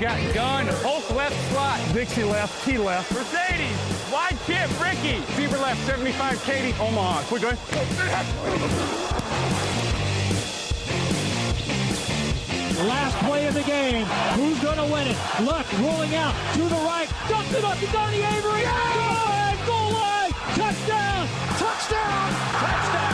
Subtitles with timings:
[0.00, 1.78] Got gun, Hulk left slot.
[1.92, 3.12] Dixie left, T left.
[3.12, 3.76] Mercedes,
[4.10, 5.20] wide chip, Ricky.
[5.36, 7.20] Fever left, 75, Katie, Omaha.
[7.24, 7.58] Quick, going.
[12.88, 14.06] Last play of the game.
[14.36, 15.18] Who's going to win it?
[15.42, 17.08] Luck rolling out to the right.
[17.28, 18.64] Dumps it up to Donnie Avery.
[18.64, 20.32] Goal line, goal line.
[20.56, 21.28] Touchdown.
[21.58, 22.32] Touchdown.
[22.56, 22.70] Touchdown.
[22.72, 23.09] Touchdown.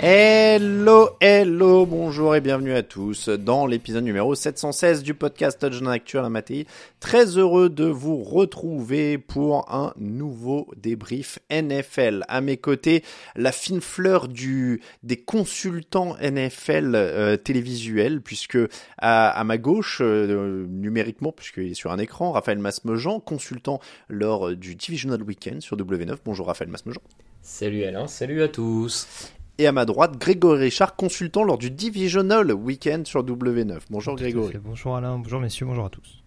[0.00, 6.24] Hello, hello, bonjour et bienvenue à tous dans l'épisode numéro 716 du podcast Touchdown Actuel
[6.24, 6.68] à Matéi.
[7.00, 12.22] Très heureux de vous retrouver pour un nouveau débrief NFL.
[12.28, 13.02] À mes côtés,
[13.34, 18.58] la fine fleur du des consultants NFL euh, télévisuels, puisque
[18.98, 24.54] à, à ma gauche, euh, numériquement, puisqu'il est sur un écran, Raphaël Masmejean, consultant lors
[24.54, 26.18] du Divisional Weekend sur W9.
[26.24, 27.02] Bonjour Raphaël Masmejean.
[27.42, 29.32] Salut Alain, salut à tous.
[29.60, 33.78] Et à ma droite, Grégory Richard, consultant lors du Divisional Weekend sur W9.
[33.90, 34.54] Bonjour Grégory.
[34.62, 36.22] Bonjour Alain, bonjour messieurs, bonjour à tous.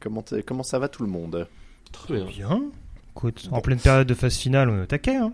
[0.00, 1.46] Comment, t'es- comment ça va tout le monde?
[1.92, 2.24] Très bien.
[2.24, 2.62] Bien.
[3.14, 5.14] Écoute, en pleine période de phase finale, on est au taquet.
[5.14, 5.32] Hein.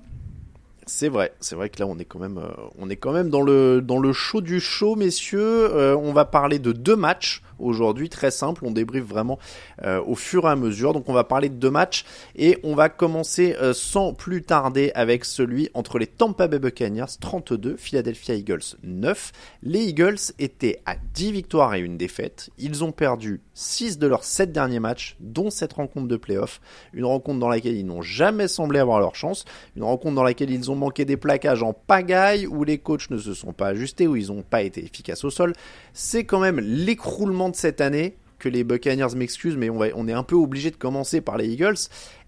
[0.86, 2.48] C'est vrai, c'est vrai que là on est quand même, euh,
[2.78, 5.40] on est quand même dans le dans le show du show, messieurs.
[5.74, 8.64] Euh, on va parler de deux matchs aujourd'hui, très simple.
[8.64, 9.38] On débriefe vraiment
[9.84, 10.92] euh, au fur et à mesure.
[10.92, 12.04] Donc on va parler de deux matchs
[12.36, 17.18] et on va commencer euh, sans plus tarder avec celui entre les Tampa Bay Buccaneers
[17.20, 19.32] 32, Philadelphia Eagles 9.
[19.62, 22.50] Les Eagles étaient à 10 victoires et une défaite.
[22.58, 26.60] Ils ont perdu 6 de leurs 7 derniers matchs, dont cette rencontre de playoff.
[26.92, 29.44] Une rencontre dans laquelle ils n'ont jamais semblé avoir leur chance.
[29.76, 33.18] Une rencontre dans laquelle ils ont manqué des plaquages en pagaille, où les coachs ne
[33.18, 35.52] se sont pas ajustés, où ils n'ont pas été efficaces au sol.
[35.92, 40.12] C'est quand même l'écroulement cette année que les Buccaneers m'excusent, mais on, va, on est
[40.12, 41.76] un peu obligé de commencer par les Eagles.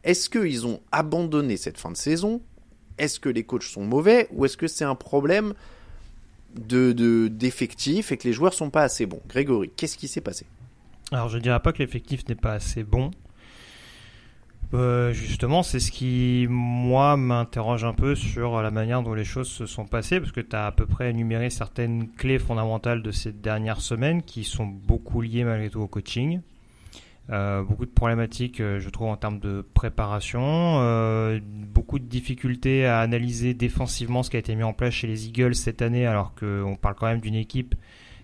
[0.03, 2.41] Est-ce qu'ils ont abandonné cette fin de saison?
[2.99, 4.27] Est-ce que les coachs sont mauvais?
[4.33, 5.55] Ou est-ce que c'est un problème
[6.57, 9.21] de de- d'effectifs et que les joueurs sont pas assez bons?
[9.29, 10.47] Grégory, qu'est-ce qui s'est passé?
[11.13, 13.11] Alors je dirais pas que l'effectif n'est pas assez bon.
[14.73, 19.49] Euh, justement, c'est ce qui, moi, m'interroge un peu sur la manière dont les choses
[19.49, 23.11] se sont passées, parce que tu as à peu près énuméré certaines clés fondamentales de
[23.11, 26.41] ces dernières semaines qui sont beaucoup liées malgré tout au coaching.
[27.31, 30.41] Euh, beaucoup de problématiques, euh, je trouve, en termes de préparation,
[30.81, 35.07] euh, beaucoup de difficultés à analyser défensivement ce qui a été mis en place chez
[35.07, 37.77] les Eagles cette année, alors qu'on parle quand même d'une équipe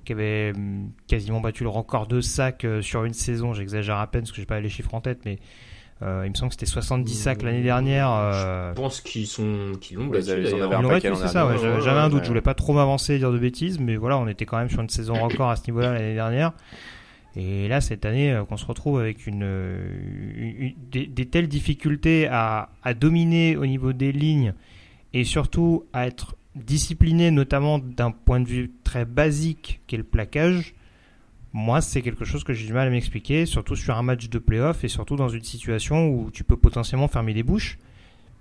[0.05, 3.53] qui avait hum, quasiment battu le record de sacs sur une saison.
[3.53, 5.39] J'exagère à peine parce que j'ai pas les chiffres en tête, mais
[6.03, 8.11] euh, il me semble que c'était 70 sacs l'année dernière.
[8.11, 10.27] euh, Je pense qu'ils sont qu'ils l'ont battu
[11.17, 12.25] c'est ça, ouais, j'avais un doute, ouais.
[12.25, 14.69] je voulais pas trop m'avancer et dire de bêtises, mais voilà, on était quand même
[14.71, 16.53] sur une saison record à ce niveau-là l'année dernière.
[17.39, 19.91] Et là, cette année, euh, qu'on se retrouve avec une, euh,
[20.37, 24.55] une- une- des, des telles difficultés à, à dominer au niveau des lignes
[25.13, 30.75] et surtout à être discipliné, notamment d'un point de vue très basique qu'est le plaquage,
[31.53, 34.39] moi, c'est quelque chose que j'ai du mal à m'expliquer, surtout sur un match de
[34.39, 37.79] playoff et surtout dans une situation où tu peux potentiellement fermer les bouches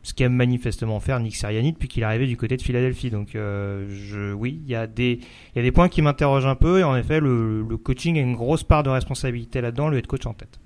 [0.03, 3.09] ce qu'aime manifestement faire Nick Sirianni depuis qu'il est arrivé du côté de Philadelphie.
[3.09, 6.45] Donc, euh, je, oui, il y, a des- il y a des points qui m'interrogent
[6.45, 9.87] un peu, et en effet, le, le coaching a une grosse part de responsabilité là-dedans,
[9.89, 10.59] le head coach en tête.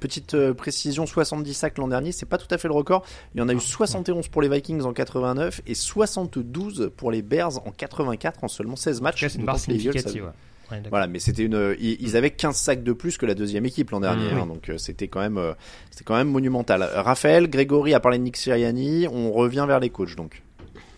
[0.00, 3.04] Petite euh, précision, 70 sacs l'an dernier, c'est pas tout à fait le record.
[3.34, 7.22] Il y en a eu 71 pour les Vikings en 89 et 72 pour les
[7.22, 9.26] Bears en 84 en seulement 16 En matchs.
[9.28, 10.24] c'est une barre Eagles significative.
[10.24, 10.30] ouais.
[10.70, 10.82] Ouais.
[10.88, 13.90] Voilà, mais c'était une, ils, ils avaient 15 sacs de plus que la deuxième équipe
[13.90, 15.52] l'an dernier, Mmh, hein, donc euh, c'était quand même, euh,
[15.90, 16.82] c'était quand même monumental.
[16.82, 20.42] Euh, Raphaël, Grégory a parlé de Nick Sirianni, on revient vers les coachs donc.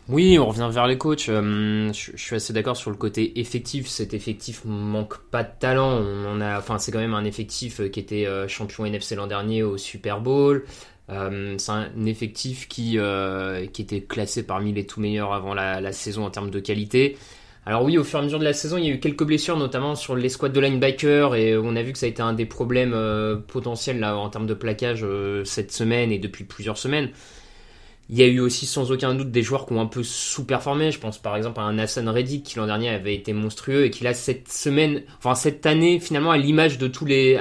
[0.09, 1.29] Oui, on revient vers les coachs.
[1.29, 3.87] Euh, je, suis assez d'accord sur le côté effectif.
[3.87, 5.91] Cet effectif manque pas de talent.
[5.91, 9.29] On a, enfin, c'est quand même un effectif euh, qui était euh, champion NFC l'an
[9.29, 10.65] dernier au Super Bowl.
[11.09, 15.81] Euh, c'est un effectif qui, euh, qui était classé parmi les tout meilleurs avant la,
[15.81, 17.17] la saison en termes de qualité.
[17.65, 19.23] Alors oui, au fur et à mesure de la saison, il y a eu quelques
[19.23, 22.21] blessures, notamment sur les squads de linebacker, et on a vu que ça a été
[22.21, 26.43] un des problèmes euh, potentiels là, en termes de plaquage euh, cette semaine et depuis
[26.43, 27.11] plusieurs semaines.
[28.11, 30.91] Il y a eu aussi sans aucun doute des joueurs qui ont un peu sous-performé.
[30.91, 33.91] Je pense par exemple à un Hassan Reddick qui l'an dernier avait été monstrueux et
[33.91, 37.39] qui là cette semaine, enfin cette année finalement à l'image de tous les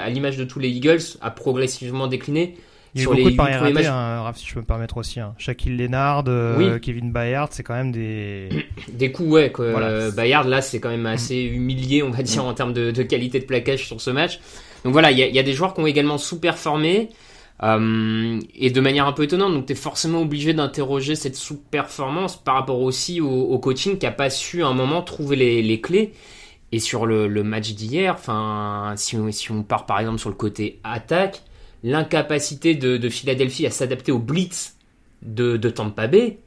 [0.69, 2.57] Eagles, a progressivement décliné.
[2.93, 3.85] Il y a eu beaucoup de paris ratés, matchs.
[3.87, 5.19] hein, Raph, si je peux me permettre aussi.
[5.19, 5.33] Hein.
[5.37, 6.81] Shaquille Leonard, euh, Oui.
[6.81, 8.49] Kevin Bayard, c'est quand même des.
[8.91, 9.51] Des coups, ouais.
[9.51, 9.87] Que, Voilà.
[9.87, 13.03] euh, Bayard, là, c'est quand même assez humilié, on va dire, en termes de, de
[13.03, 14.39] qualité de plaquage sur ce match.
[14.83, 17.09] Donc voilà, il y a, il y a des joueurs qui ont également sous-performé.
[17.63, 22.35] euh, et de manière un peu étonnante, donc tu es forcément obligé d'interroger cette sous-performance
[22.43, 25.61] par rapport aussi au, au coaching qui a pas su à un moment trouver les,
[25.61, 26.13] les clés.
[26.73, 30.29] Et sur le, le match d'hier, enfin, si on, si on part par exemple sur
[30.29, 31.41] le côté attaque,
[31.83, 34.75] l'incapacité de, de Philadelphie à s'adapter au blitz
[35.21, 36.39] de, de Tampa Bay,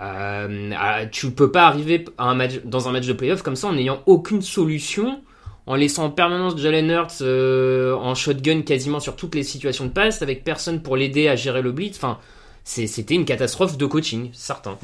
[0.00, 3.68] euh, tu peux pas arriver à un match, dans un match de playoff comme ça
[3.68, 5.20] en n'ayant aucune solution,
[5.66, 9.90] en laissant en permanence Jalen Hurts euh, en shotgun quasiment sur toutes les situations de
[9.90, 11.96] passe, avec personne pour l'aider à gérer le blitz.
[11.96, 12.18] Enfin,
[12.64, 14.76] c'était une catastrophe de coaching, certain.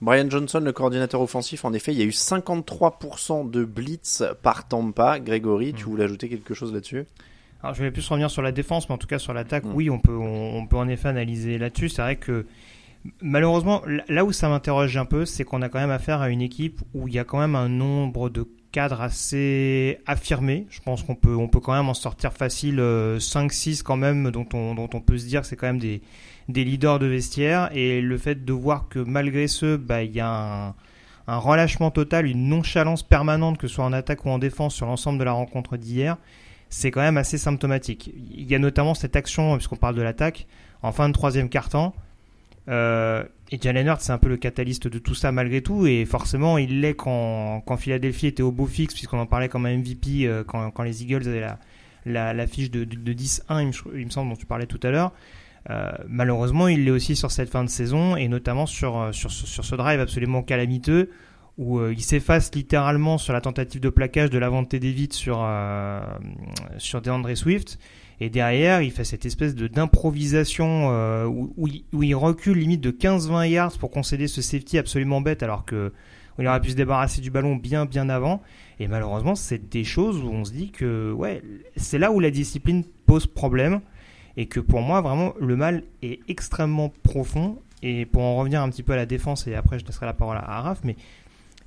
[0.00, 4.66] Brian Johnson, le coordinateur offensif, en effet, il y a eu 53% de blitz par
[4.66, 5.20] Tampa.
[5.20, 7.04] Grégory, tu voulais ajouter quelque chose là-dessus?
[7.62, 9.72] Alors, je vais plus revenir sur la défense, mais en tout cas sur l'attaque, Mm.
[9.74, 11.88] oui, on peut, on, on peut en effet analyser là-dessus.
[11.90, 12.46] C'est vrai que
[13.22, 16.42] malheureusement, là- où ça m'interroge un peu, c'est qu'on a quand même affaire à une
[16.42, 20.66] équipe où il y a quand même un nombre de cadres assez affirmé.
[20.70, 22.78] Je pense qu'on peut, on peut quand même en sortir facile
[23.18, 26.02] 5-6 quand même, dont on, dont on peut se dire que c'est quand même des,
[26.48, 27.68] des leaders de vestiaire.
[27.74, 30.28] Et le fait de voir que malgré ce, bah, il y a
[30.68, 30.74] un,
[31.26, 34.86] un relâchement total, une nonchalance permanente, que ce soit en attaque ou en défense, sur
[34.86, 36.16] l'ensemble de la rencontre d'hier,
[36.70, 38.10] c'est quand même assez symptomatique.
[38.32, 40.46] Il y a notamment cette action, puisqu'on parle de l'attaque,
[40.82, 41.94] en fin de troisième quart-temps.
[42.68, 46.04] Euh, et Jalen Hurts, c'est un peu le catalyste de tout ça malgré tout, et
[46.04, 49.76] forcément, il l'est quand, quand Philadelphie était au beau fixe, puisqu'on en parlait comme un
[49.76, 51.58] MVP euh, quand, quand les Eagles avaient la,
[52.06, 53.60] la, la fiche de, de, de 10-1,
[53.94, 55.12] il, me- semble, dont tu parlais tout à l'heure.
[55.68, 59.64] Euh, malheureusement, il l'est aussi sur cette fin de saison, et notamment sur, sur, sur
[59.64, 61.10] ce drive absolument calamiteux,
[61.58, 66.00] où euh, il s'efface littéralement sur la tentative de plaquage de l'avant David sur, euh,
[66.78, 67.78] sur DeAndre Swift.
[68.20, 71.50] Et derrière, il fait cette espèce de d'improvisation euh, où,
[71.92, 75.92] où il recule limite de 15-20 yards pour concéder ce safety absolument bête alors que
[76.38, 78.42] il aurait pu se débarrasser du ballon bien bien avant.
[78.78, 81.42] Et malheureusement, c'est des choses où on se dit que ouais,
[81.76, 83.80] c'est là où la discipline pose problème
[84.36, 87.58] et que pour moi vraiment le mal est extrêmement profond.
[87.82, 90.12] Et pour en revenir un petit peu à la défense et après je laisserai la
[90.12, 90.96] parole à Araf, mais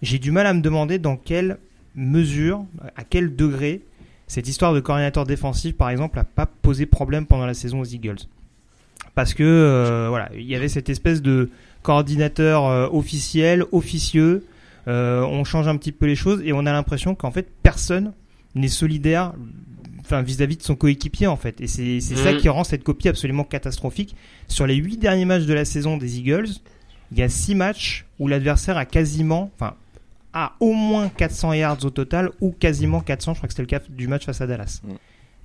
[0.03, 1.57] j'ai du mal à me demander dans quelle
[1.95, 2.65] mesure,
[2.95, 3.81] à quel degré
[4.27, 7.85] cette histoire de coordinateur défensif, par exemple, n'a pas posé problème pendant la saison aux
[7.85, 8.17] Eagles.
[9.15, 11.49] Parce que euh, voilà, il y avait cette espèce de
[11.83, 14.45] coordinateur euh, officiel, officieux.
[14.87, 18.11] euh, on change un petit peu les choses et on a l'impression qu'en fait personne
[18.55, 19.33] n'est solidaire,
[20.01, 21.61] enfin vis-à-vis de son coéquipier en fait.
[21.61, 24.15] Et c'est c'est ça qui rend cette copie absolument catastrophique.
[24.47, 26.49] Sur les huit derniers matchs de la saison des Eagles,
[27.11, 29.75] il y a six matchs où l'adversaire a quasiment, enfin,
[30.33, 33.33] a au moins 400 yards au total ou quasiment 400.
[33.33, 34.81] Je crois que c'était le cas du match face à Dallas.
[34.83, 34.91] Mm.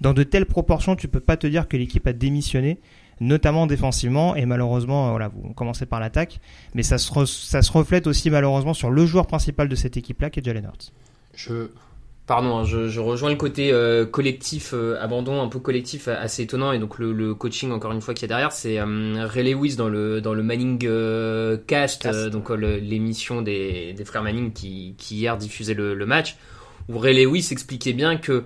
[0.00, 2.78] Dans de telles proportions, tu peux pas te dire que l'équipe a démissionné,
[3.21, 4.37] notamment défensivement.
[4.37, 6.40] Et malheureusement, euh, voilà, vous commencez par l'attaque,
[6.75, 9.97] mais ça se, re- ça se reflète aussi malheureusement sur le joueur principal de cette
[9.97, 10.92] équipe-là, qui est Jalen Hurts.
[11.35, 11.68] Je,
[12.28, 16.14] pardon, hein, je, je rejoins le côté euh, collectif, euh, abandon un peu collectif euh,
[16.16, 19.26] assez étonnant et donc le, le coaching encore une fois qui est derrière, c'est euh,
[19.26, 22.14] Ray Lewis dans le dans le Manning euh, Cast, Cast.
[22.16, 26.37] euh, donc l'émission des, des frères Manning qui, qui hier diffusait le, le match,
[26.88, 28.44] où Ray Lewis expliquait bien que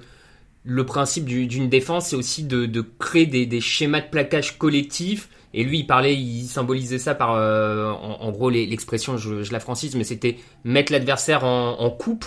[0.64, 4.58] le principe du- d'une défense, c'est aussi de, de créer des, des schémas de plaquage
[4.58, 5.28] collectifs.
[5.54, 9.52] Et lui, il parlait, il symbolisait ça par, euh, en, en gros, l'expression, je, je
[9.52, 12.24] la francise, mais c'était mettre l'adversaire en, en coupe.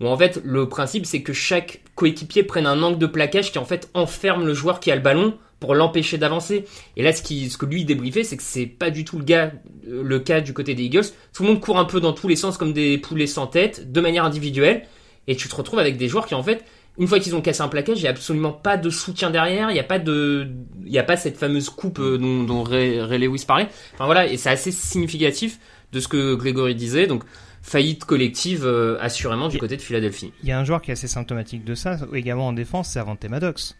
[0.00, 3.58] Où en fait, le principe, c'est que chaque coéquipier prenne un angle de plaquage qui
[3.58, 6.64] en fait enferme le joueur qui a le ballon pour l'empêcher d'avancer.
[6.96, 9.24] Et là, ce, qui, ce que lui débriefait, c'est que c'est pas du tout le,
[9.24, 9.52] gars,
[9.86, 11.06] le cas du côté des Eagles.
[11.32, 13.90] Tout le monde court un peu dans tous les sens comme des poulets sans tête,
[13.90, 14.84] de manière individuelle.
[15.26, 16.64] Et tu te retrouves avec des joueurs qui en fait,
[16.96, 19.70] une fois qu'ils ont cassé un plaquage, il n'y a absolument pas de soutien derrière,
[19.70, 20.48] il n'y a pas de,
[20.86, 23.68] il y a pas cette fameuse coupe euh, dont, dont Ray, Ray Lewis parlait.
[23.94, 25.58] Enfin voilà, et c'est assez significatif
[25.92, 27.06] de ce que Grégory disait.
[27.06, 27.24] Donc
[27.62, 30.32] faillite collective euh, assurément du côté de Philadelphie.
[30.42, 32.98] Il y a un joueur qui est assez symptomatique de ça, également en défense, c'est
[32.98, 33.76] Avante Maddox.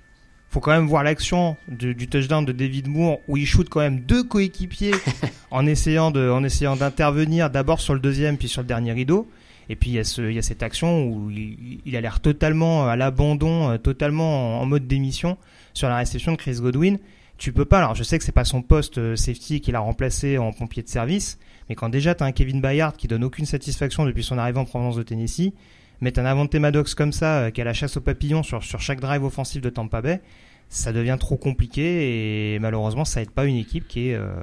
[0.50, 3.80] Faut quand même voir l'action du, du, touchdown de David Moore où il shoot quand
[3.80, 4.94] même deux coéquipiers
[5.50, 9.28] en essayant de, en essayant d'intervenir d'abord sur le deuxième puis sur le dernier rideau.
[9.68, 12.00] Et puis il y a, ce, il y a cette action où il, il a
[12.00, 15.36] l'air totalement à l'abandon, euh, totalement en, en, mode démission
[15.74, 16.98] sur la réception de Chris Godwin.
[17.36, 17.78] Tu peux pas.
[17.78, 20.82] Alors je sais que c'est pas son poste euh, safety qu'il a remplacé en pompier
[20.82, 24.24] de service, mais quand déjà tu as un Kevin Bayard qui donne aucune satisfaction depuis
[24.24, 25.52] son arrivée en provenance de Tennessee,
[26.00, 28.80] mettre un Avante Maddox comme ça, euh, qui a la chasse aux papillons sur, sur
[28.80, 30.20] chaque drive offensif de Tampa Bay,
[30.68, 34.34] ça devient trop compliqué et malheureusement ça aide pas une équipe qui est, euh,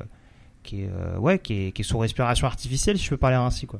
[0.63, 3.37] qui est, euh, ouais, qui est, qui est sous respiration artificielle, si je peux parler
[3.37, 3.67] ainsi.
[3.67, 3.79] Quoi.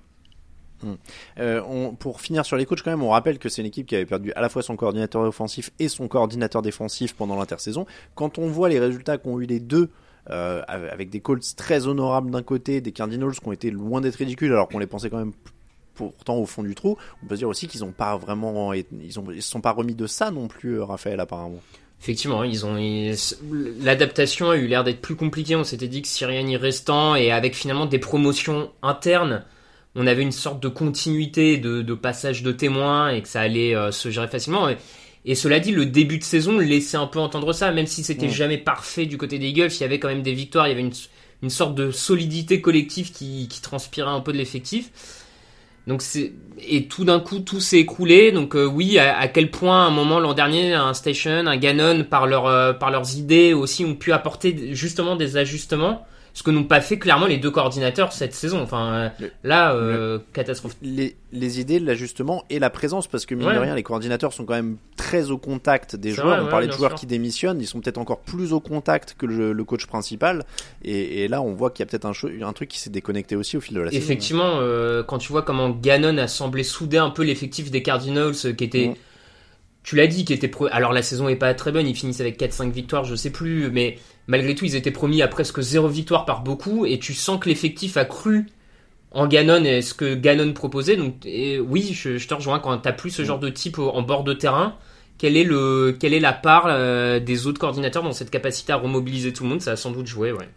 [0.84, 1.96] Hum.
[1.98, 4.06] Pour finir sur les coachs, quand même, on rappelle que c'est une équipe qui avait
[4.06, 7.86] perdu à la fois son coordinateur offensif et son coordinateur défensif pendant l'intersaison.
[8.14, 9.90] Quand on voit les résultats qu'ont eu les deux
[10.30, 14.16] euh, avec des Colts très honorables d'un côté, des Cardinals qui ont été loin d'être
[14.16, 15.34] ridicules alors qu'on les pensait quand même
[15.94, 16.98] pourtant au fond du trou.
[17.24, 20.08] On peut dire aussi qu'ils n'ont pas vraiment, ils ont, se sont pas remis de
[20.08, 21.62] ça non plus, Raphaël apparemment.
[22.02, 22.78] Effectivement, ils ont
[23.82, 25.56] l'adaptation a eu l'air d'être plus compliquée.
[25.56, 29.44] On s'était dit que Siriani restant et avec finalement des promotions internes,
[29.96, 33.92] on avait une sorte de continuité de, passage de témoins et que ça allait euh,
[33.92, 34.68] se gérer facilement.
[35.26, 38.28] Et, cela dit, le début de saison laissait un peu entendre ça, même si c'était
[38.28, 38.32] mmh.
[38.32, 39.72] jamais parfait du côté des Eagles.
[39.72, 40.94] Il y avait quand même des victoires, il y avait une,
[41.42, 44.92] une sorte de solidité collective qui, qui transpirait un peu de l'effectif.
[45.88, 46.34] Donc c'est
[46.68, 48.32] et tout d'un coup tout s'est écroulé.
[48.32, 51.58] Donc euh, oui, à, à, quel point à un moment l'an dernier un Station, un
[51.58, 56.06] Ganon par leur euh, par leurs idées aussi ont pu apporter justement des ajustements
[56.36, 58.62] ce que n'ont pas fait clairement les deux coordinateurs cette saison.
[58.62, 60.76] Enfin, le, là, euh, le, catastrophe.
[60.82, 63.54] Les, les idées, l'ajustement et la présence, parce que mine Ouais.
[63.56, 66.28] de rien, les coordinateurs sont quand même très au contact des joueurs.
[66.28, 67.00] vrai, on ouais, parlait de joueurs sûr.
[67.00, 70.44] qui démissionnent, ils sont peut-être encore plus au contact que le, le coach principal.
[70.84, 73.56] Et, et là, on voit qu'il y a peut-être un, truc qui s'est déconnecté aussi
[73.56, 74.04] au fil de la saison.
[74.04, 78.34] Effectivement, euh, quand tu vois comment Gannon a semblé souder un peu l'effectif des Cardinals,
[78.44, 78.96] euh, qui était, Mm.
[79.86, 80.68] Tu l'as dit, qui était pro...
[80.72, 83.70] alors la saison est pas très bonne, ils finissent avec 4-5 victoires, je sais plus,
[83.72, 87.40] mais malgré tout, ils étaient promis à presque zéro victoire par beaucoup, et tu sens
[87.40, 88.48] que l'effectif a cru
[89.12, 90.98] en Gannon et ce que Gannon proposait.
[90.98, 94.02] Donc, et oui, je, je te rejoins quand t'as plus ce genre de type en
[94.02, 94.76] bord de terrain.
[95.20, 98.78] Quelle est, le, quelle est la part euh, des autres coordinateurs dans cette capacité à
[98.78, 99.62] remobiliser tout le monde?
[99.62, 100.50] Ça a sans doute joué, ouais.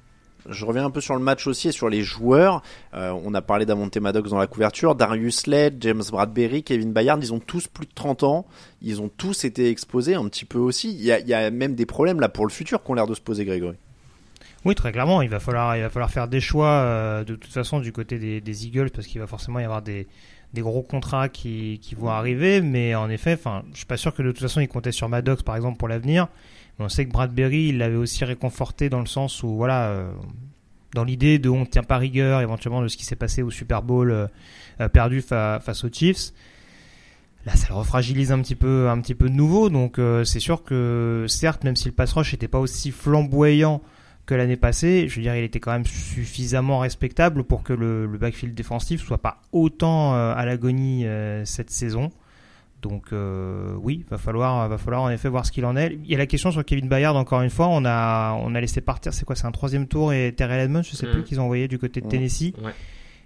[0.49, 2.63] Je reviens un peu sur le match aussi et sur les joueurs.
[2.95, 4.95] Euh, on a parlé d'Amonte Maddox dans la couverture.
[4.95, 8.47] Darius Slade, James Bradbury, Kevin Bayard, ils ont tous plus de 30 ans.
[8.83, 10.93] Ils ont tous été exposés un petit peu aussi.
[10.95, 13.15] Il y a, a même des problèmes là pour le futur qui ont l'air de
[13.15, 13.77] se poser, Grégory.
[14.65, 18.19] Oui, très clairement, il va falloir, faire des choix euh, de toute façon du côté
[18.41, 20.07] des, Eagles parce qu'il va forcément y avoir des,
[20.57, 22.61] gros contrats qui, qui vont arriver.
[22.61, 25.09] Mais en effet, enfin, je suis pas sûr que de toute façon ils comptaient sur
[25.09, 26.29] Maddox par exemple pour l'avenir.
[26.81, 30.13] On sait que Bradbury, il l'avait aussi réconforté dans le sens où voilà, euh,
[30.95, 33.51] dans l'idée de on ne tient pas rigueur éventuellement de ce qui s'est passé au
[33.51, 34.27] Super Bowl euh,
[34.81, 36.33] euh, perdu fa- face aux Chiefs.
[37.47, 39.71] Là, ça le refragilise un petit peu, un petit peu de nouveau.
[39.71, 43.81] Donc, c'est sûr que certes, même si le pass rush n'était pas aussi flamboyant
[44.27, 48.07] que l'année passée, je veux dire, il était quand même suffisamment respectable pour que le,
[48.07, 51.07] le backfield défensif soit pas autant à l'agonie
[51.45, 52.11] cette saison.
[52.83, 55.99] Donc euh, oui, va falloir, va falloir en effet voir ce qu'il en est.
[56.05, 57.67] Il y a la question sur Kevin Bayard encore une fois.
[57.69, 59.13] On a, on a laissé partir.
[59.13, 61.11] C'est quoi C'est un troisième tour et Terrell Edmonds, je sais Mm.
[61.11, 62.11] plus qu'ils ont envoyé du côté de Mm.
[62.11, 62.53] Tennessee.
[62.63, 62.73] Ouais.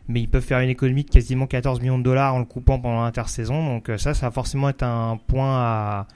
[0.09, 2.79] Mais ils peuvent faire une économie de quasiment 14 millions de dollars en le coupant
[2.81, 3.67] pendant l'intersaison.
[3.75, 6.09] Donc euh, ça, ça va forcément être un point à,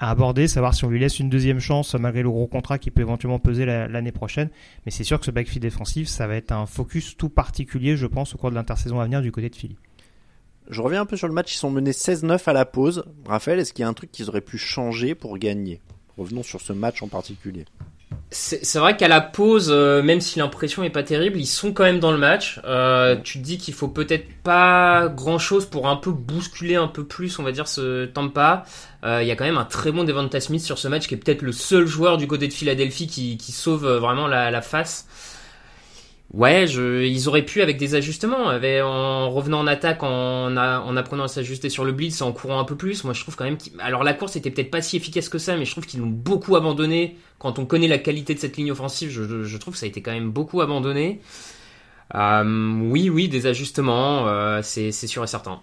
[0.00, 2.90] à aborder, savoir si on lui laisse une deuxième chance malgré le gros contrat qui
[2.90, 4.48] peut éventuellement peser la- l'année prochaine.
[4.86, 8.06] Mais c'est sûr que ce backfield défensif, ça va être un focus tout particulier, je
[8.06, 9.76] pense, au cours de l'intersaison à venir du côté de Philly.
[10.70, 11.52] Je reviens un peu sur le match.
[11.52, 13.04] Ils sont menés 16-9 à la pause.
[13.26, 15.80] Raphaël, est-ce qu'il y a un truc qu'ils auraient pu changer pour gagner?
[16.16, 17.64] Revenons sur ce match en particulier.
[18.32, 21.82] C'est vrai qu'à la pause, euh, même si l'impression est pas terrible, ils sont quand
[21.82, 22.60] même dans le match.
[22.64, 27.04] Euh, tu te dis qu'il faut peut-être pas grand-chose pour un peu bousculer un peu
[27.04, 28.64] plus, on va dire, ce Tampa.
[29.04, 31.14] Euh, Il y a quand même un très bon Devonta Smith sur ce match, qui
[31.14, 34.62] est peut-être le seul joueur du côté de Philadelphie qui, qui sauve vraiment la, la
[34.62, 35.06] face.
[36.32, 40.56] Ouais, je, ils auraient pu avec des ajustements, en revenant en attaque, en,
[40.96, 43.02] apprenant à s'ajuster sur le blitz, en courant un peu plus.
[43.02, 45.38] Moi, je trouve quand même qu'ils, alors la course était peut-être pas si efficace que
[45.38, 47.16] ça, mais je trouve qu'ils l'ont beaucoup abandonné.
[47.40, 50.02] Quand on connaît la qualité de cette ligne offensive, je, trouve que ça a été
[50.02, 51.20] quand même beaucoup abandonné.
[52.14, 55.60] Euh, oui, oui, des ajustements, euh, c'est sûr et certain.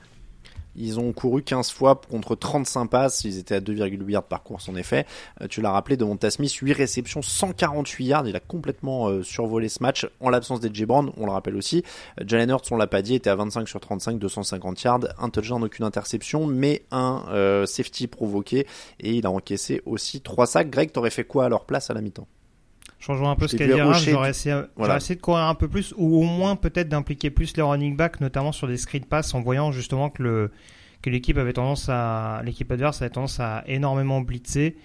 [0.78, 3.24] Ils ont couru 15 fois contre 35 passes.
[3.24, 5.06] Ils étaient à 2,8 yards par course en effet.
[5.42, 8.28] Euh, tu l'as rappelé, Devonta Smith, 8 réceptions, 148 yards.
[8.28, 11.84] Il a complètement euh, survolé ce match en l'absence d'Edge Brown, on le rappelle aussi.
[12.20, 15.00] Euh, Jalen Hurts, on l'a pas dit, était à 25 sur 35, 250 yards.
[15.20, 18.68] Un touchdown, aucune interception, mais un euh, safety provoqué.
[19.00, 20.70] Et il a encaissé aussi 3 sacs.
[20.70, 22.28] Greg, t'aurais fait quoi à leur place à la mi-temps?
[23.08, 24.98] Rejoins un peu ce Raph, hocher, J'aurais essayé, Voilà.
[24.98, 28.20] essayé de courir un peu plus, ou au moins peut-être d'impliquer plus les running backs,
[28.20, 30.52] notamment sur des screen pass, en voyant justement que le
[31.04, 34.76] que l'équipe avait tendance à l'équipe adverse avait tendance à énormément blitzer.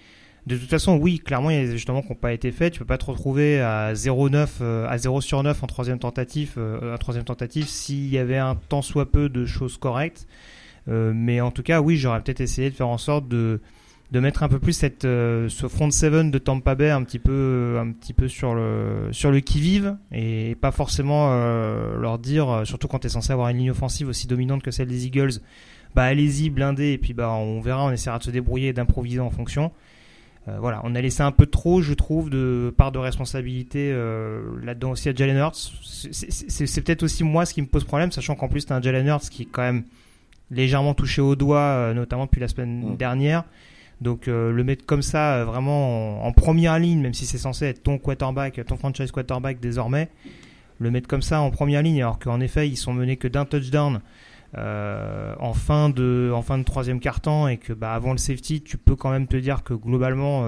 [0.45, 2.73] De toute façon, oui, clairement, il y a des ajustements qui n'ont pas été faits.
[2.73, 6.53] Tu peux pas te retrouver à 0,9 euh, à 0 sur 9 en troisième tentative,
[6.57, 10.27] euh, en troisième tentative, s'il y avait un tant soit peu de choses correctes.
[10.89, 13.61] Euh, mais en tout cas, oui, j'aurais peut-être essayé de faire en sorte de
[14.13, 17.17] de mettre un peu plus cette euh, ce front seven de Tampa Bay un petit
[17.19, 22.19] peu un petit peu sur le sur le qui vive et pas forcément euh, leur
[22.19, 24.87] dire euh, surtout quand tu es censé avoir une ligne offensive aussi dominante que celle
[24.87, 25.41] des Eagles
[25.95, 29.19] bah allez-y blindez et puis bah on verra on essaiera de se débrouiller et d'improviser
[29.19, 29.71] en fonction.
[30.47, 34.41] Euh, voilà on a laissé un peu trop je trouve de part de responsabilité euh,
[34.61, 35.71] là-dedans aussi à Jalen Hurts.
[36.11, 39.07] C'est- peut-être aussi moi ce qui me pose problème sachant qu'en plus t'as un Jalen
[39.07, 39.83] Hurts qui est quand même
[40.51, 42.97] légèrement touché au doigt euh, notamment depuis la semaine Mm.
[42.97, 43.43] dernière
[44.01, 47.37] donc euh, le mettre comme ça, euh, vraiment en, en première ligne, même si c'est
[47.37, 50.09] censé être ton quarterback, ton franchise quarterback désormais,
[50.79, 53.45] le mettre comme ça en première ligne, alors qu'en effet ils sont menés que d'un
[53.45, 54.01] touchdown
[54.55, 58.61] euh, en fin de en fin de troisième quart-temps et que bah, avant le safety,
[58.61, 60.45] tu peux quand même te dire que globalement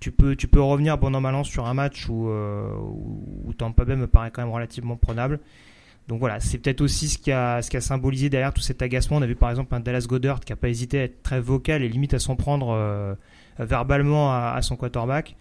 [0.00, 3.52] tu peux tu peux revenir bon an mal an sur un match où euh, où,
[3.84, 5.40] Bay me paraît quand même relativement prenable.
[6.08, 8.80] Donc voilà, c'est peut-être aussi ce qui a ce qui a symbolisé derrière tout cet
[8.80, 9.16] agacement.
[9.16, 11.40] On a vu par exemple un Dallas Goddard qui a pas hésité à être très
[11.40, 13.14] vocal et limite à s'en prendre euh,
[13.58, 15.34] verbalement à, à son quarterback.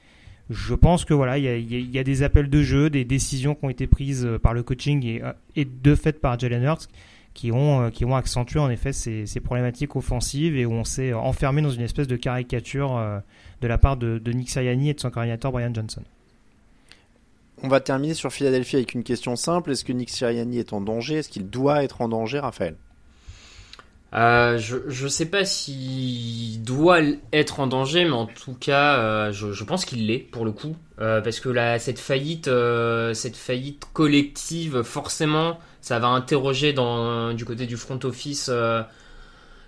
[0.50, 3.56] Je pense que voilà, il y a, y a- des appels de jeu, des décisions
[3.56, 6.64] qui ont été prises euh, par le coaching et, euh, et de fait par Jalen
[6.64, 6.88] Hurts
[7.36, 10.84] qui ont euh, qui ont accentué en effet ces, ces problématiques offensives et où on
[10.84, 13.00] s'est enfermé dans une espèce de caricature
[13.62, 16.02] de la part de, de Nick Sirianni et de son coordinateur Brian Johnson.
[17.64, 19.72] On va terminer sur Philadelphie avec une question simple.
[19.72, 21.16] Est-ce que Nick Sirianni est en danger?
[21.16, 22.76] Est-ce qu'il doit être en danger, Raphaël?
[24.14, 27.00] Euh, je je sais pas s'il doit
[27.34, 30.76] être en danger, mais en tout cas, euh, je, pense qu'il l'est pour le coup,
[31.02, 32.50] Euh, parce que cette faillite,
[33.14, 38.50] cette faillite collective, forcément, ça va interroger du côté du front office,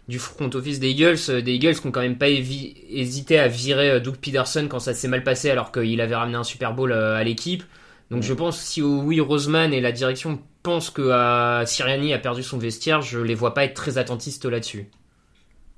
[0.07, 3.47] du front office des Eagles, euh, des Eagles qui ont quand même pas hésité à
[3.47, 6.73] virer euh, Doug Peterson quand ça s'est mal passé, alors qu'il avait ramené un Super
[6.73, 7.63] Bowl euh, à l'équipe.
[8.09, 12.41] Donc je pense si oui Roseman et la direction pensent que euh, Sirianni a perdu
[12.43, 14.89] son vestiaire, je les vois pas être très attentistes là-dessus.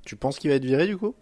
[0.04, 1.14] Tu penses qu'il va être viré du coup?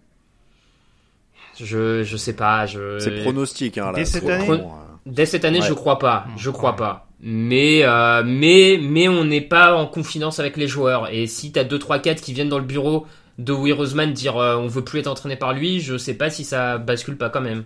[1.59, 3.79] Je je sais pas, je C'est pronostic.
[3.79, 3.93] Hein, là.
[3.95, 4.59] Dès cette année euh,
[5.07, 5.67] dès cette année Ouais.
[5.67, 6.77] je crois pas, je crois ouais.
[6.77, 7.08] pas.
[7.21, 11.65] Mais euh, mais mais on n'est pas en confidence avec les joueurs et si t'as
[11.65, 13.07] 2 3 4 qui viennent dans le bureau
[13.39, 16.31] de Will Roseman dire euh, on veut plus être entraîné par lui, je sais pas
[16.31, 17.65] si ça bascule pas quand même.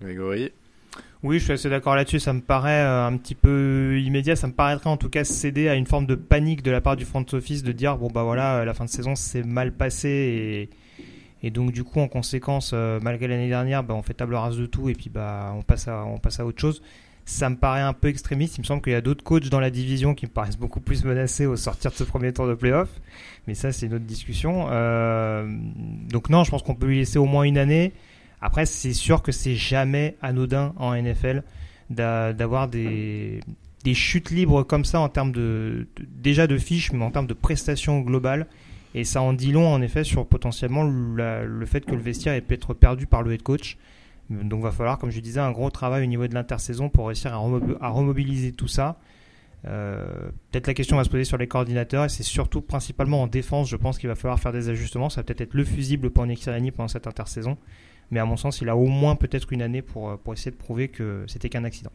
[0.00, 0.52] Grégory?
[1.22, 2.18] Oui, je suis assez d'accord là-dessus.
[2.18, 4.36] Ça me paraît euh, un petit peu immédiat.
[4.36, 6.96] Ça me paraîtrait en tout cas céder à une forme de panique de la part
[6.96, 10.68] du front office de dire bon bah voilà, la fin de saison s'est mal passée
[11.42, 14.34] et, et donc du coup en conséquence, euh, malgré l'année dernière, bah, on fait table
[14.34, 16.82] rase de tout et puis bah on passe à on passe à autre chose.
[17.24, 18.58] Ça me paraît un peu extrémiste.
[18.58, 20.80] Il me semble qu'il y a d'autres coachs dans la division qui me paraissent beaucoup
[20.80, 22.88] plus menacés au sortir de ce premier tour de playoff.
[23.46, 24.66] Mais ça, c'est une autre discussion.
[24.70, 25.46] Euh,
[26.08, 27.92] donc non, je pense qu'on peut lui laisser au moins une année.
[28.40, 31.42] Après, c'est sûr que c'est jamais anodin en NFL
[31.90, 33.40] d'a- d'avoir des,
[33.84, 37.34] des chutes libres comme ça en termes de, déjà de fiches, mais en termes de
[37.34, 38.46] prestations globales.
[38.94, 42.40] Et ça en dit long en effet sur potentiellement le fait que le vestiaire ait
[42.40, 43.76] pu être perdu par le head coach.
[44.30, 47.34] Donc va falloir, comme je disais, un gros travail au niveau de l'intersaison pour réussir
[47.34, 48.98] à, remob- à remobiliser tout ça.
[49.66, 53.26] Euh, Peut-être la question va se poser sur les coordinateurs et c'est surtout principalement en
[53.26, 55.10] défense, je pense qu'il va falloir faire des ajustements.
[55.10, 57.58] Ça va peut-être être le fusible pour Nick Sirianni pendant cette intersaison.
[58.12, 60.56] Mais à mon sens, il a au moins peut-être une année pour, pour essayer de
[60.56, 61.92] prouver que c'était qu'un accident.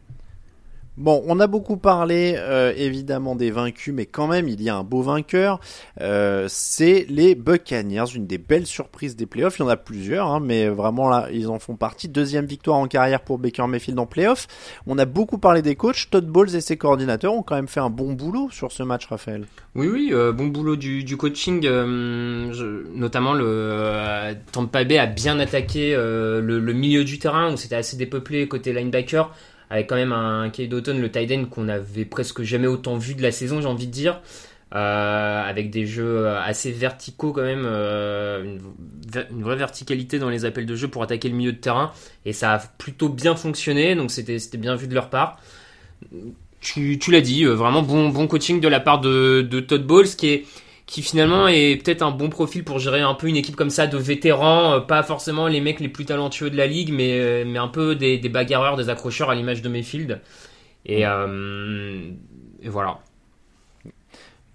[0.96, 4.76] Bon, on a beaucoup parlé euh, évidemment des vaincus, mais quand même il y a
[4.76, 5.60] un beau vainqueur.
[6.00, 9.58] Euh, c'est les Buccaneers, une des belles surprises des playoffs.
[9.58, 12.08] Il y en a plusieurs, hein, mais vraiment là, ils en font partie.
[12.08, 14.46] Deuxième victoire en carrière pour Baker Mayfield en playoffs.
[14.86, 16.08] On a beaucoup parlé des coachs.
[16.10, 19.04] Todd Bowles et ses coordinateurs ont quand même fait un bon boulot sur ce match,
[19.06, 19.44] Raphaël.
[19.74, 21.60] Oui, oui, euh, bon boulot du, coaching.
[21.68, 27.98] notamment, le Tampa Bay a bien attaqué le, le milieu du terrain où c'était assez
[27.98, 29.30] dépeuplé côté linebacker,
[29.70, 33.14] avec quand même un Kay Doughton, le tight end qu'on avait presque jamais autant vu
[33.14, 34.20] de la saison, j'ai envie de dire.
[34.74, 38.58] Euh, avec des jeux assez verticaux quand même, euh,
[39.30, 41.92] une, vraie verticalité dans les appels de jeu pour attaquer le milieu de terrain
[42.24, 45.38] et ça a plutôt bien fonctionné donc c'était bien vu de leur part.
[46.60, 49.86] Tu, tu l'as dit, euh, vraiment bon bon coaching de la part de, de Todd
[49.86, 50.46] Bowles qui est
[50.86, 53.88] qui finalement est peut-être un bon profil pour gérer un peu une équipe comme ça
[53.88, 57.44] de vétérans, euh, pas forcément les mecs les plus talentueux de la ligue, mais, euh,
[57.44, 60.20] mais un peu des, des bagarreurs, des accrocheurs à l'image de Mayfield.
[60.84, 62.10] Et, euh,
[62.62, 63.00] et voilà.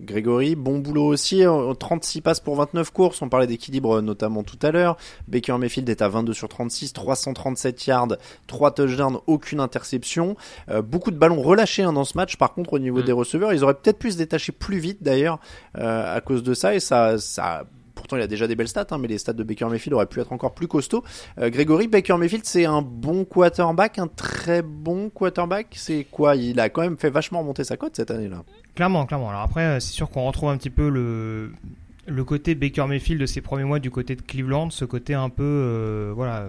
[0.01, 1.43] Grégory, bon boulot aussi,
[1.79, 4.97] 36 passes pour 29 courses, on parlait d'équilibre notamment tout à l'heure.
[5.27, 10.35] Baker Mayfield est à 22 sur 36, 337 yards, 3 touchdowns, aucune interception.
[10.69, 13.03] Euh, beaucoup de ballons relâchés hein, dans ce match, par contre au niveau mm.
[13.03, 15.39] des receveurs, ils auraient peut-être pu se détacher plus vite d'ailleurs
[15.77, 17.65] euh, à cause de ça, et ça, ça
[18.01, 20.05] pourtant il a déjà des belles stats, hein, mais les stats de Baker Mayfield auraient
[20.05, 21.03] pu être encore plus costauds.
[21.39, 25.67] Euh, Grégory, Baker Mayfield, c'est un bon quarterback, un très bon quarterback.
[25.71, 26.35] C'est quoi?
[26.35, 28.43] Il a quand même fait vachement remonter sa cote cette année-là.
[28.75, 29.29] Clairement, clairement.
[29.29, 33.25] Alors après, euh, c'est sûr qu'on retrouve un petit peu le côté Baker Mayfield de
[33.25, 36.45] ses premiers mois du côté de Cleveland, ce côté un peu, euh, voilà,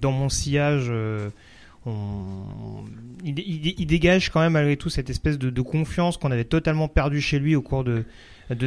[0.00, 0.92] dans mon sillage.
[3.24, 7.38] Il, dégage quand même malgré tout cette espèce de, confiance qu'on avait totalement perdu chez
[7.38, 8.04] lui au cours de,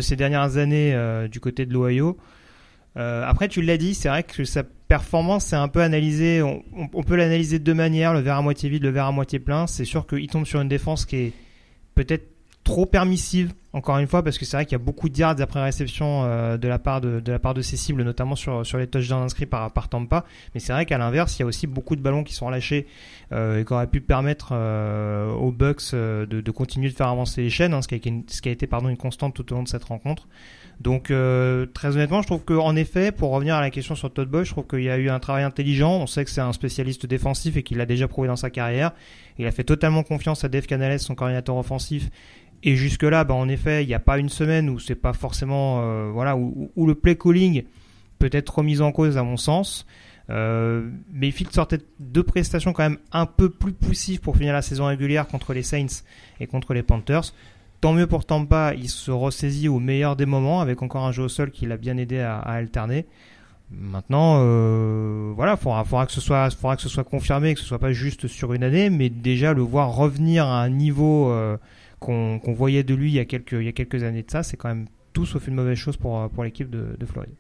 [0.02, 0.96] ces dernières années
[1.30, 2.18] du côté de l'Ohio.
[2.98, 6.42] Euh, après, tu l'as dit, c'est vrai que sa performance, c'est un peu analysé.
[6.42, 9.40] On, peut l'analyser de deux manières, le verre à moitié vide, le verre à moitié
[9.40, 9.68] plein.
[9.68, 11.34] C'est sûr qu'il tombe sur une défense qui est
[11.96, 12.28] peut-être
[12.64, 15.40] trop permissive, encore une fois, parce que c'est vrai qu'il y a beaucoup de yards
[15.42, 18.66] après réception euh, de, la part de, de, la part de ses cibles, notamment sur,
[18.66, 20.26] sur les touchdowns inscrits par, par Tampa.
[20.54, 22.88] Mais c'est vrai qu'à l'inverse, il y a aussi beaucoup de ballons qui sont relâchés
[23.32, 27.44] euh, et qui auraient pu permettre euh, aux Bucks de, de, continuer de faire avancer
[27.44, 29.56] les chaînes, hein, ce, qui a, ce qui a été pardon, une constante tout au
[29.56, 30.28] long de cette rencontre.
[30.80, 34.30] Donc euh, très honnêtement, je trouve qu'en effet, pour revenir à la question sur Todd
[34.30, 35.92] Boy, je trouve qu'il y a eu un travail intelligent.
[35.92, 38.92] On sait que c'est un spécialiste défensif et qu'il l'a déjà prouvé dans sa carrière.
[39.38, 42.10] Il a fait totalement confiance à Dave Canales, son coordinateur offensif.
[42.64, 45.14] Et jusque là, bah, en effet, il n'y a pas une semaine où c'est pas
[45.14, 47.64] forcément euh, voilà où, le play calling
[48.18, 49.86] peut être remis en cause à mon sens.
[50.30, 54.62] Euh, mais il sortait deux prestations quand même un peu plus poussives pour finir la
[54.62, 56.04] saison régulière contre les Saints
[56.40, 57.34] et contre les Panthers.
[57.82, 61.24] Tant mieux pour Tampa, il se ressaisit au meilleur des moments avec encore un jeu
[61.24, 63.06] au sol qui l'a bien aidé à, alterner.
[63.72, 67.66] Maintenant, euh, voilà, faudra, faudra que ce soit, faudra que ce soit confirmé, que ce
[67.66, 71.58] soit pas juste sur une année, mais déjà le voir revenir à un niveau euh,
[72.00, 74.44] qu'on voyait de lui il y a quelques, il y a quelques années de ça,
[74.44, 77.36] c'est quand même tout sauf une mauvaise chose pour, pour l'équipe de, de Floride.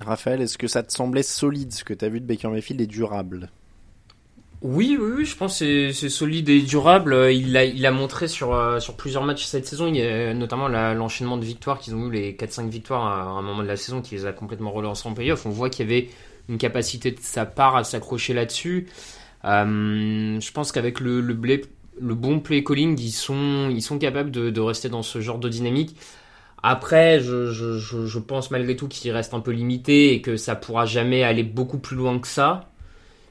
[0.00, 2.80] Raphaël, est-ce que ça te semblait solide ce que tu as vu de Baker Mayfield
[2.80, 3.50] et durable?
[4.62, 7.28] Oui, oui, oui, je pense que c'est solide et durable.
[7.30, 10.32] Il l'a il a montré sur, euh, sur plusieurs matchs cette saison, il y a
[10.34, 13.76] notamment l'enchaînement de victoires qu'ils ont eu, les 4-5 victoires à un moment de la
[13.76, 15.44] saison qui les a complètement relancés en playoff.
[15.46, 16.08] On voit qu'il y avait
[16.48, 18.86] une capacité de sa part à s'accrocher là-dessus.
[19.44, 21.34] Euh, je pense qu'avec le, le,
[22.00, 25.38] le, bon play calling, ils sont, ils sont capables de, de rester dans ce genre
[25.38, 25.96] de dynamique.
[26.62, 30.56] Après, je, je, je pense malgré tout qu'il reste un peu limité et que ça
[30.56, 32.68] pourra jamais aller beaucoup plus loin que ça.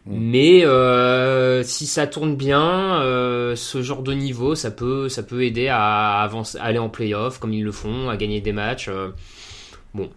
[0.06, 0.18] Mm.
[0.18, 5.44] Mais euh, si ça tourne bien, euh, ce genre de niveau, ça peut, ça peut
[5.44, 8.88] aider à, avancer, aller en playoff comme ils le font, à gagner des matchs.
[8.90, 9.10] Euh.
[9.94, 10.10] bon,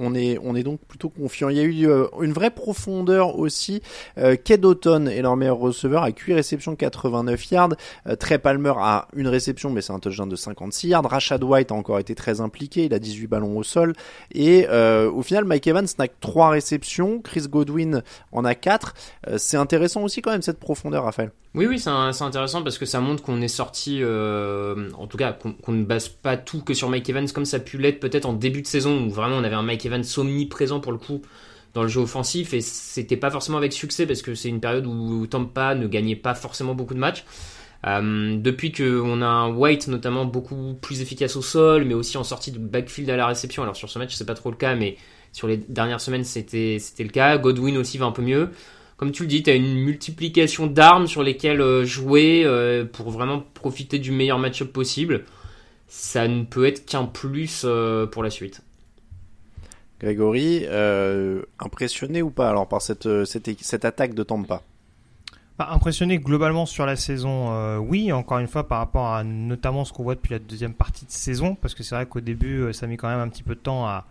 [0.00, 1.50] on est, on est donc plutôt confiant.
[1.50, 3.82] Il y a eu euh, une vraie profondeur aussi.
[4.18, 7.68] Euh, Ked est leur meilleur receveur avec 8 réceptions, 89 yards.
[8.06, 11.08] Euh, Trey Palmer a une réception, mais c'est un touchdown de 56 yards.
[11.08, 12.86] Rashad White a encore été très impliqué.
[12.86, 13.92] Il a 18 ballons au sol.
[14.32, 17.20] Et euh, au final, Mike Evans n'a que 3 réceptions.
[17.20, 18.94] Chris Godwin en a 4.
[19.36, 21.30] c'est intéressant aussi quand même cette profondeur, Raphaël.
[21.54, 25.72] Oui, oui, c'est intéressant parce que ça montre qu'on est sorti, en tout cas, qu'on
[25.72, 28.32] ne base pas tout que sur Mike Evans comme ça a pu l'être peut-être en
[28.32, 31.22] début de saison où vraiment on avait un Mike Evans omniprésent pour le coup
[31.74, 34.86] dans le jeu offensif et c'était pas forcément avec succès parce que c'est une période
[34.86, 37.24] où Tampa ne gagnait pas forcément beaucoup de matchs.
[37.86, 42.24] Euh, depuis qu'on a un White notamment beaucoup plus efficace au sol, mais aussi en
[42.24, 43.62] sortie de backfield à la réception.
[43.62, 44.96] Alors sur ce match c'est pas trop le cas, mais
[45.32, 47.38] sur les dernières semaines c'était le cas.
[47.38, 48.50] Godwin aussi va un peu mieux.
[48.96, 53.08] Comme tu le dis, tu as une multiplication d'armes sur lesquelles euh, jouer euh, pour
[53.10, 55.24] vraiment profiter du meilleur match-up possible.
[55.86, 57.66] Ça ne peut être qu'un plus
[58.12, 58.62] pour la suite.
[60.00, 64.62] Grégory, euh, impressionné ou pas alors par cette, euh, cette, cette attaque de Tampa?
[65.58, 69.84] Bah, Impressionné globalement sur la saison, euh, oui, encore une fois par rapport à notamment
[69.84, 72.72] ce qu'on voit depuis la deuxième partie de saison, parce que c'est vrai qu'au début
[72.72, 74.04] ça a mis quand même un petit peu de temps à,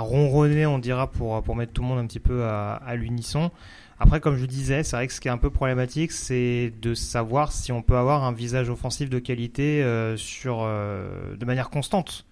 [0.00, 3.52] ronronner, on dira, pour, pour mettre tout le monde un petit peu à, à l'unisson.
[4.00, 6.94] Après, comme je disais, c'est vrai que ce qui est un peu problématique, c'est de
[6.94, 9.84] savoir si on peut avoir un visage offensif de qualité
[10.16, 12.26] sur, de manière constante.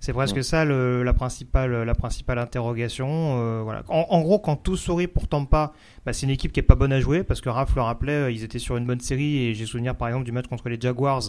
[0.00, 3.40] C'est presque ça le, la, principale, la principale interrogation.
[3.40, 3.82] Euh, voilà.
[3.88, 5.72] En, gros, quand tout sourit pour Tampa,
[6.06, 8.12] bah, c'est une équipe qui est pas bonne à jouer parce que Raph le rappelait,
[8.12, 10.68] euh, ils étaient sur une bonne série et j'ai souvenir par exemple du match contre
[10.68, 11.22] les Jaguars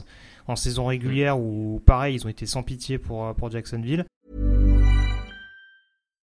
[0.47, 4.05] en saison régulière où pareil, ils ont été sans pitié pour, euh, pour Jacksonville.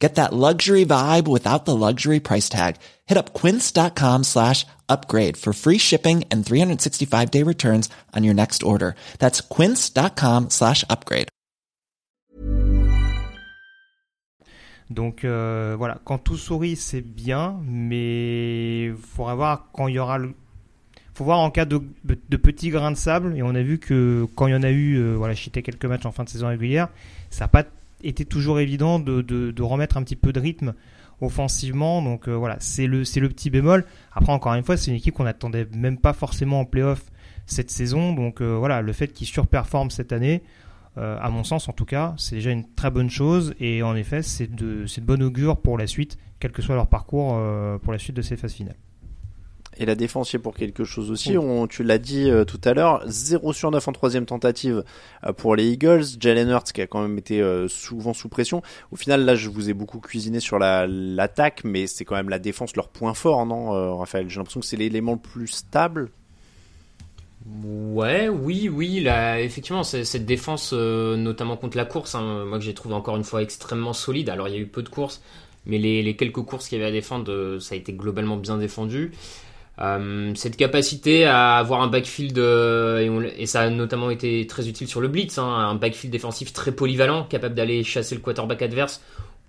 [0.00, 2.76] Get that luxury vibe without the luxury price tag.
[3.06, 8.62] Hit up quince.com slash upgrade for free shipping and 365 day returns on your next
[8.62, 8.94] order.
[9.18, 11.28] That's quince.com slash upgrade.
[14.88, 20.18] Donc euh, voilà, quand tout sourit, c'est bien, mais faudra voir quand il y aura
[20.18, 20.34] le.
[21.14, 24.26] faut voir en cas de, de petits grains de sable, et on a vu que
[24.34, 26.48] quand il y en a eu, euh, voilà, j'étais quelques matchs en fin de saison
[26.48, 26.88] régulière,
[27.30, 27.64] ça n'a pas
[28.02, 30.74] été toujours évident de, de, de, remettre un petit peu de rythme
[31.20, 32.02] offensivement.
[32.02, 33.84] Donc euh, voilà, c'est le, c'est le petit bémol.
[34.12, 37.04] Après, encore une fois, c'est une équipe qu'on n'attendait même pas forcément en playoff
[37.46, 38.12] cette saison.
[38.12, 40.42] Donc euh, voilà, le fait qu'ils surperforment cette année,
[40.98, 43.54] euh, à mon sens en tout cas, c'est déjà une très bonne chose.
[43.60, 46.74] Et en effet, c'est de, c'est de bon augure pour la suite, quel que soit
[46.74, 47.38] leur parcours
[47.82, 48.76] pour la suite de ces phases finales.
[49.78, 51.38] Et la défense y est pour quelque chose aussi.
[51.38, 54.84] On, tu l'as dit euh, tout à l'heure, 0 sur 9 en troisième tentative
[55.24, 56.04] euh, pour les Eagles.
[56.18, 58.62] Jalen Hurts qui a quand même été euh, souvent sous pression.
[58.90, 62.28] Au final, là, je vous ai beaucoup cuisiné sur la, l'attaque, mais c'est quand même
[62.28, 64.28] la défense leur point fort, non, Raphaël?
[64.28, 66.10] J'ai l'impression que c'est l'élément le plus stable.
[67.46, 72.74] Ouais, oui, oui, là, effectivement, cette défense, notamment contre la course, hein, moi que j'ai
[72.74, 74.28] trouvé encore une fois extrêmement solide.
[74.28, 75.22] Alors, il y a eu peu de courses,
[75.64, 78.58] mais les, les quelques courses qu'il y avait à défendre, ça a été globalement bien
[78.58, 79.12] défendu.
[79.80, 84.86] Euh, cette capacité à avoir un backfield, euh, et, ça a notamment été très utile
[84.86, 89.00] sur le blitz, hein, un backfield défensif très polyvalent, capable d'aller chasser le quarterback adverse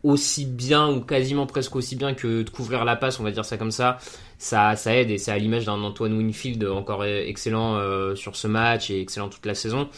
[0.03, 3.45] aussi bien ou quasiment presque aussi bien que de couvrir la passe, on va dire
[3.45, 3.99] ça comme ça.
[4.39, 8.89] Ça, aide et c'est à l'image d'un Antoine Winfield encore excellent euh, sur ce match
[8.89, 9.89] et excellent toute la saison.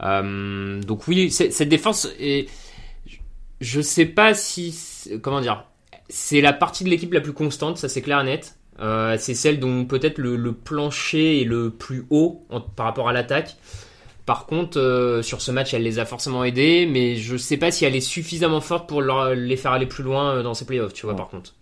[0.00, 2.48] donc oui, cette défense, est,
[3.60, 4.76] je sais pas si,
[5.22, 5.66] comment dire,
[6.08, 8.56] c'est la partie de l'équipe la plus constante, ça c'est clair et net.
[8.80, 12.44] Euh, c'est celle dont peut-être le, plancher est le plus haut
[12.76, 13.56] par rapport à l'attaque.
[14.26, 17.70] Par contre, euh, sur ce match, elle les a forcément aidés, mais je sais pas
[17.70, 20.94] si elle est suffisamment forte pour les faire aller plus loin euh, dans ces playoffs,
[20.94, 21.54] tu vois, par contre.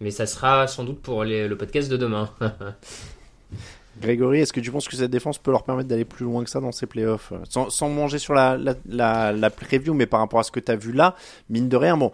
[0.00, 2.30] Mais ça sera sans doute pour le podcast de demain.
[4.00, 6.50] Grégory, est-ce que tu penses que cette défense peut leur permettre d'aller plus loin que
[6.50, 10.40] ça dans ces playoffs sans, sans manger sur la, la, la, preview, mais par rapport
[10.40, 11.14] à ce que tu as vu là,
[11.50, 12.10] mine de rien, bon,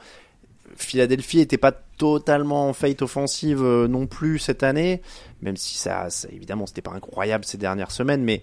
[0.76, 5.02] Philadelphie n'était pas totalement en fate offensive euh, non plus cette année,
[5.42, 8.42] même si ça, ça évidemment, c'était pas incroyable ces dernières semaines, mais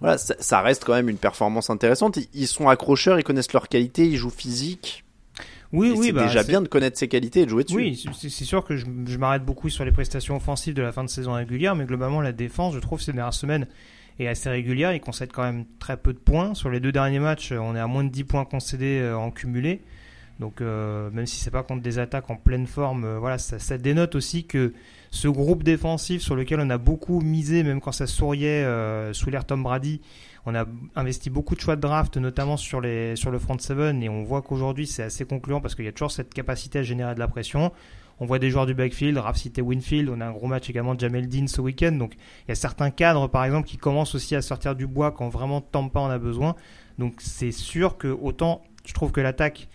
[0.00, 2.18] voilà, ça, reste quand même une performance intéressante.
[2.34, 5.04] Ils sont accrocheurs, ils connaissent leurs qualités, ils jouent physique.
[5.72, 7.76] Oui, oui, c'est bah, déjà bien de connaître ses qualités et de jouer dessus.
[7.76, 11.08] Oui, c'est sûr que je, m'arrête beaucoup sur les prestations offensives de la fin de
[11.08, 13.68] saison régulière, mais globalement, la défense, je trouve, ces dernières semaines
[14.18, 14.92] est assez régulière.
[14.92, 16.54] Ils concèdent quand même très peu de points.
[16.54, 19.30] Sur les deux derniers matchs, on est à moins de 10 points concédés euh, en
[19.30, 19.82] cumulé.
[20.42, 23.78] Donc euh, même si c'est pas contre des attaques en pleine forme, euh, voilà, ça,
[23.78, 24.72] dénote aussi que
[25.12, 29.30] ce groupe défensif sur lequel on a beaucoup misé, même quand ça souriait euh, sous
[29.30, 30.00] l'air Tom Brady,
[30.44, 30.64] on a
[30.96, 34.24] investi beaucoup de choix de draft, notamment sur, les, sur le front seven, et on
[34.24, 37.20] voit qu'aujourd'hui c'est assez concluant parce qu'il y a toujours cette capacité à générer de
[37.20, 37.70] la pression.
[38.18, 40.96] On voit des joueurs du backfield, Raf cité Winfield, on a un gros match également
[40.96, 44.16] de Jamel Dean ce week-end, donc il y a certains cadres par exemple qui commencent
[44.16, 46.56] aussi à sortir du bois quand vraiment Tampa en a besoin.
[46.98, 49.68] Donc c'est sûr que autant je trouve que l'attaque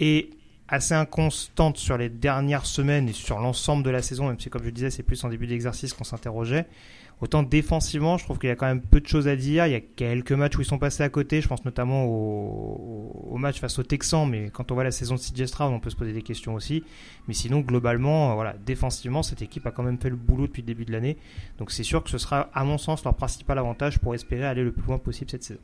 [0.00, 0.30] est
[0.68, 4.64] assez inconstante sur les dernières semaines et sur l'ensemble de la saison, même si comme
[4.64, 6.66] je disais c'est plus en début d'exercice qu'on s'interrogeait.
[7.22, 9.66] Autant défensivement, je trouve qu'il y a quand même peu de choses à dire.
[9.66, 11.40] Il y a quelques matchs où ils sont passés à côté.
[11.40, 15.20] Je pense notamment au, match face aux Texans, mais quand on voit la saison de
[15.20, 16.84] CJ on peut se poser des questions aussi.
[17.26, 20.66] Mais sinon, globalement, voilà, défensivement, cette équipe a quand même fait le boulot depuis le
[20.66, 21.16] début de l'année.
[21.58, 24.62] Donc c'est sûr que ce sera, à mon sens, leur principal avantage pour espérer aller
[24.62, 25.60] le plus loin possible cette saison.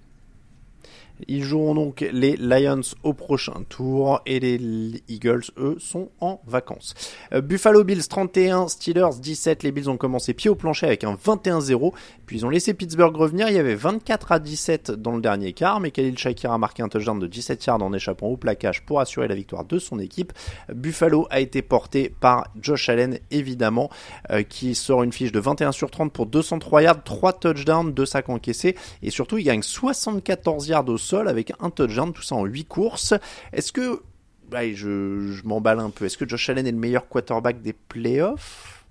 [1.28, 6.94] Ils joueront donc les Lions au prochain tour et les Eagles, eux, sont en vacances.
[7.32, 9.62] Euh, Buffalo Bills 31, Steelers 17.
[9.62, 11.92] Les Bills ont commencé pied au plancher avec un 21-0.
[12.26, 13.48] Puis ils ont laissé Pittsburgh revenir.
[13.48, 16.82] Il y avait 24 à 17 dans le dernier quart, mais Khalil Shakir a marqué
[16.82, 19.98] un touchdown de 17 yards en échappant au plaquage pour assurer la victoire de son
[19.98, 20.32] équipe.
[20.72, 23.90] Buffalo a été porté par Josh Allen, évidemment,
[24.30, 28.06] euh, qui sort une fiche de 21 sur 30 pour 203 yards, 3 touchdowns, 2
[28.06, 28.76] sacs encaissés.
[29.02, 32.64] Et surtout, il gagne 74 yards au sol avec un touchdown, tout ça en 8
[32.64, 33.14] courses.
[33.52, 34.02] Est-ce que,
[34.52, 38.84] je, m'emballe un peu, est-ce que Josh Allen est le meilleur quarterback des playoffs?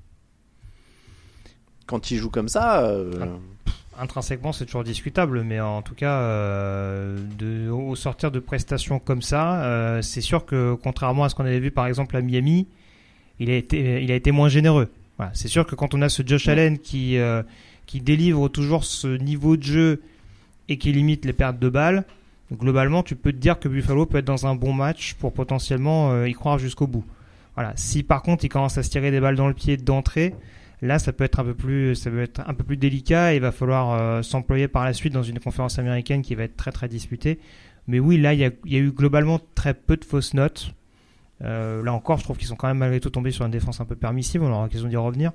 [1.88, 3.38] Quand il joue comme ça euh,
[4.00, 9.22] Intrinsèquement, c'est toujours discutable, mais en tout cas, euh, de, au sortir de prestations comme
[9.22, 12.68] ça, euh, c'est sûr que contrairement à ce qu'on avait vu par exemple à Miami,
[13.40, 14.90] il a été, il a été moins généreux.
[15.18, 17.44] Voilà, c'est sûr que quand on a ce Josh Allen qui, euh,
[17.86, 20.02] qui délivre toujours ce niveau de jeu
[20.72, 22.06] et qui limite les pertes de balles,
[22.54, 26.12] globalement, tu peux te dire que Buffalo peut être dans un bon match pour potentiellement
[26.12, 27.06] euh, y croire jusqu'au bout.
[27.56, 27.74] Voilà.
[27.76, 30.34] Si par contre il commence à se tirer des balles dans le pied d'entrée,
[30.82, 33.36] là ça peut être un peu plus, ça peut être un peu plus délicat et
[33.36, 36.56] il va falloir euh, s'employer par la suite dans une conférence américaine qui va être
[36.56, 37.40] très très disputée.
[37.88, 40.74] Mais oui, là il y a, eu globalement très peu de fausses notes.
[41.44, 43.82] Euh, là encore, je trouve qu'ils sont quand même malgré tout tombés sur une défense
[43.82, 44.42] un peu permissive.
[44.44, 45.34] On aura l'occasion d'y revenir.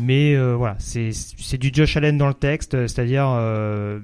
[0.00, 3.98] Mais euh, voilà, c'est c'est du Josh Allen dans le texte, euh, c'est-à-dire euh,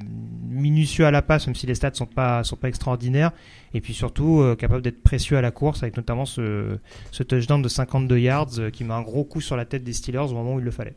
[0.48, 3.30] minutieux à la passe, même si les stats sont pas sont pas extraordinaires,
[3.74, 6.78] et puis surtout euh, capable d'être précieux à la course, avec notamment ce,
[7.12, 9.92] ce touchdown de 52 yards euh, qui met un gros coup sur la tête des
[9.92, 10.96] Steelers au moment où il le fallait.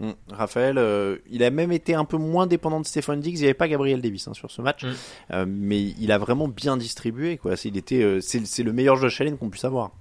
[0.00, 0.10] Mm.
[0.30, 3.34] Raphaël, euh, il a même été un peu moins dépendant de Stephen Diggs.
[3.36, 4.84] Il n'y avait pas Gabriel Davis hein, sur ce match.
[5.32, 7.36] Euh, mais il a vraiment bien distribué.
[7.36, 7.56] Quoi.
[7.56, 9.92] C'est- Il était, euh, c'est c'est le meilleur Josh Allen qu'on puisse avoir.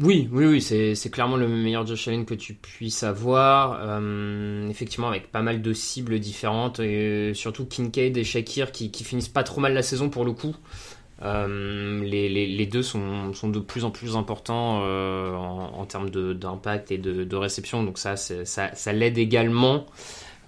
[0.00, 3.80] Oui, oui, oui, c'est clairement le meilleur Josh Allen que tu puisses avoir.
[3.82, 6.80] Euh, effectivement, avec pas mal de cibles différentes,
[7.34, 10.54] surtout Kincaid et Shakir qui, finissent pas trop mal la saison pour le coup.
[11.22, 17.36] Euh, les, deux sont, de plus en plus importants euh, en, termes d'impact et de,
[17.36, 19.86] réception, donc ça, ça, l'aide également.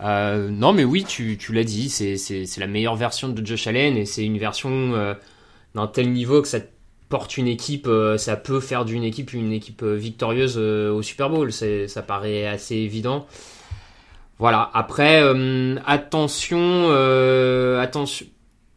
[0.00, 4.04] Non, mais oui, tu, tu l'as dit, c'est la meilleure version de Josh Allen et
[4.04, 5.16] c'est une version
[5.74, 6.60] d'un tel niveau que ça
[7.10, 11.02] porte une équipe, euh, ça peut faire d'une équipe une équipe euh, victorieuse euh, au
[11.02, 11.52] Super Bowl.
[11.52, 13.26] Ça paraît assez évident.
[14.38, 14.70] Voilà.
[14.72, 15.22] Après,
[15.86, 16.90] attention,
[17.78, 18.26] attention,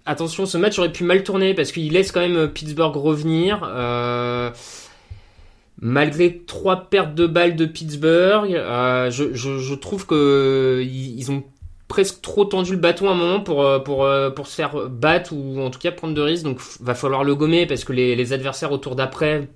[0.05, 3.61] attention, ce match aurait pu mal tourner parce qu'il laisse quand même Pittsburgh revenir.
[5.79, 8.49] Malgré trois pertes de balles de Pittsburgh,
[9.09, 11.45] je trouve que ils, ils ont
[11.93, 15.31] presque trop tendu le bâton à un moment pour, euh, euh, pour se faire battre
[15.31, 16.43] ou en tout cas prendre de risques.
[16.43, 19.47] Donc va falloir le gommer parce que les, adversaires au tour d'après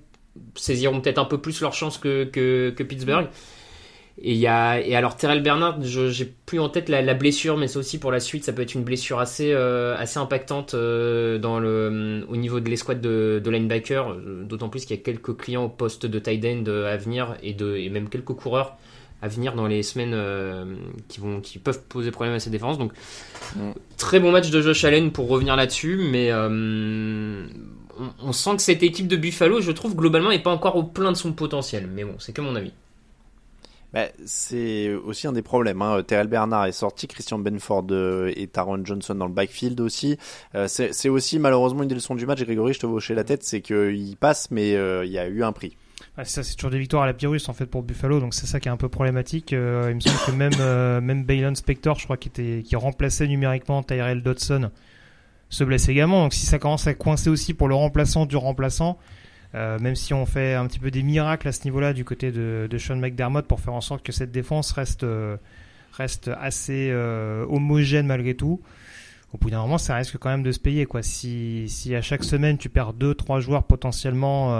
[0.54, 3.26] saisiront peut-être un peu plus leur chance que, Pittsburgh.
[4.22, 8.20] Et, alors Terrell Bernard, j'ai plus en tête la, blessure, mais c'est aussi pour la
[8.20, 12.70] suite, ça peut être une blessure assez, euh, assez impactante dans le, au niveau de
[12.70, 16.70] l'escouade de, linebacker, d'autant plus qu'il y a quelques clients au poste de tight end
[16.70, 18.76] à venir et, et même quelques coureurs
[19.20, 20.64] à venir dans les semaines euh,
[21.08, 22.78] qui, vont, qui peuvent poser problème à cette défense.
[22.78, 22.92] Donc,
[23.56, 23.70] Mm.
[23.96, 27.46] très bon match de Josh Allen pour revenir là-dessus, mais euh,
[27.98, 30.82] on, on sent que cette équipe de Buffalo, je trouve, globalement, n'est pas encore au
[30.82, 31.86] plein de son potentiel.
[31.86, 32.72] Mais bon, c'est que mon avis.
[33.94, 35.80] Bah, c'est aussi un des problèmes.
[35.80, 36.02] Hein.
[36.02, 40.18] Terrell Bernard est sorti, Christian Benford euh, et Taron Johnson dans le backfield aussi.
[40.54, 42.42] Euh, c'est aussi malheureusement une des leçons du match.
[42.42, 45.42] Grégory, je te vois hocher la tête, c'est qu'il passe, mais il y a eu
[45.42, 45.74] un prix.
[46.18, 48.46] Ouais, ça, c'est toujours des victoires à la Pyrrhus en fait pour Buffalo, donc c'est
[48.46, 49.52] ça qui est un peu problématique.
[49.52, 54.24] Euh, il me semble que même euh, Baylon Spector, je crois, qui remplaçait numériquement Tyrell
[54.24, 54.72] Dodson,
[55.48, 56.24] se blesse également.
[56.24, 58.98] Donc si ça commence à coincer aussi pour le remplaçant du remplaçant,
[59.54, 62.32] euh, même si on fait un petit peu des miracles à ce niveau-là du côté
[62.32, 65.04] de, Sean McDermott pour faire en sorte que cette défense reste
[66.40, 66.92] assez
[67.48, 68.60] homogène malgré tout.
[69.32, 71.04] Au bout d'un moment, ça risque quand même de se payer quoi.
[71.04, 74.52] Si si à chaque semaine tu perds deux trois joueurs potentiellement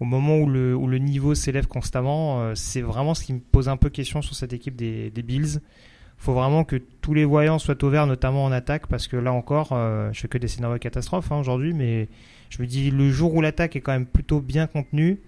[0.00, 3.40] au moment où le, où le niveau s'élève constamment, euh, c'est vraiment ce qui me
[3.40, 5.60] pose un peu question sur cette équipe des, des Bills.
[6.18, 9.32] faut vraiment que tous les voyants soient au vert, notamment en attaque, parce que là
[9.32, 12.08] encore, euh, je fais que des scénarios catastrophes hein, aujourd'hui, mais
[12.50, 15.20] je me dis le jour où l'attaque est quand même plutôt bien contenue,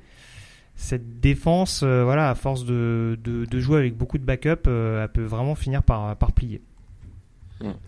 [0.76, 5.02] cette défense, euh, voilà, à force de, de, de jouer avec beaucoup de backup, euh,
[5.02, 6.60] elle peut vraiment finir par, par plier.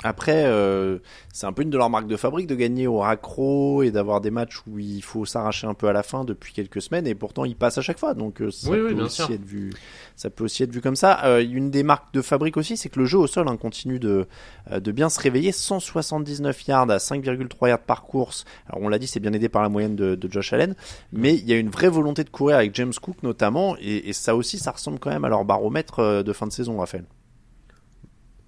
[0.02, 0.98] Après, euh,
[1.32, 4.20] c'est un peu une de leurs marques de fabrique de gagner au raccro et d'avoir
[4.20, 7.14] des matchs où il faut s'arracher un peu à la fin depuis quelques semaines et
[7.14, 8.14] pourtant ils passent à chaque fois.
[8.14, 9.30] Donc euh, ça, Oui, peut oui, bien aussi sûr.
[9.30, 9.72] être vu,
[10.16, 11.24] ça peut aussi être vu comme ça.
[11.24, 13.98] Euh, une des marques de fabrique aussi, c'est que le jeu au sol hein, continue
[13.98, 14.26] de,
[14.72, 15.52] de bien se réveiller.
[15.52, 18.44] 179 yards à 5,3 yards par course.
[18.68, 20.74] Alors on l'a dit, c'est bien aidé par la moyenne de, de Josh Allen,
[21.12, 24.12] mais il y a une vraie volonté de courir avec James Cook notamment et, et
[24.12, 27.04] ça aussi, ça ressemble quand même à leur baromètre de fin de saison, Raphaël.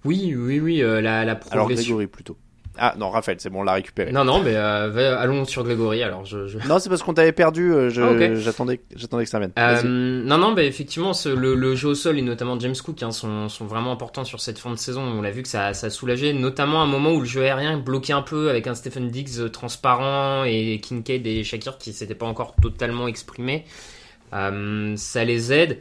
[0.05, 1.95] Oui, oui, oui, euh, la, la Alors progression.
[1.95, 2.37] Grégory plutôt.
[2.75, 4.11] Ah non, Raphaël, c'est bon, on l'a récupéré.
[4.11, 6.01] Non, non, mais euh, allons sur Grégory.
[6.01, 6.57] Alors, je, je...
[6.67, 7.71] Non, c'est parce qu'on t'avait perdu.
[7.71, 8.33] euh, Ah.
[8.33, 9.51] J'attendais, que ça vienne.
[9.59, 13.03] Euh, non, non, bah, effectivement, ce- le, le jeu au sol et notamment James Cook
[13.03, 15.03] hein, sont, sont vraiment importants sur cette fin de saison.
[15.03, 17.43] On l'a vu que ça, ça a soulagé, notamment à un moment où le jeu
[17.43, 22.15] aérien bloquait un peu avec un Stephen Diggs transparent et Kincaid et Shakir qui s'étaient
[22.15, 23.65] pas encore totalement exprimés.
[24.33, 25.77] Euh, ça les aide.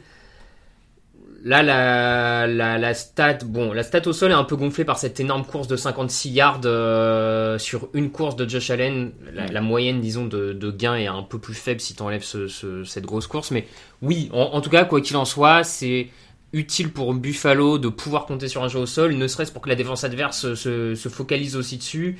[1.44, 4.96] Là, la, la, la stat, bon, la stat au sol est un peu gonflée par
[4.98, 9.10] cette énorme course de 56 yards euh, sur une course de Josh Allen.
[9.50, 12.46] La, moyenne, disons, de, de gain est un peu plus faible si tu enlèves ce,
[12.46, 13.50] ce- cette grosse course.
[13.50, 13.66] Mais
[14.02, 16.10] oui, en, tout cas, quoi qu'il en soit, c'est
[16.52, 19.68] utile pour Buffalo de pouvoir compter sur un jeu au sol, ne serait-ce pour que
[19.68, 22.18] la défense adverse se, se focalise aussi dessus.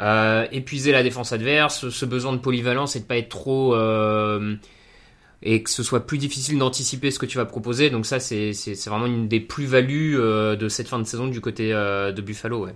[0.00, 3.76] Euh, épuiser la défense adverse, ce besoin de polyvalence et de pas être trop...
[3.76, 4.56] euh,
[5.44, 7.90] et que ce soit plus difficile d'anticiper ce que tu vas proposer.
[7.90, 8.52] Donc ça, c'est
[8.86, 12.68] vraiment une des plus-values euh, de cette fin de saison du côté euh, de Buffalo.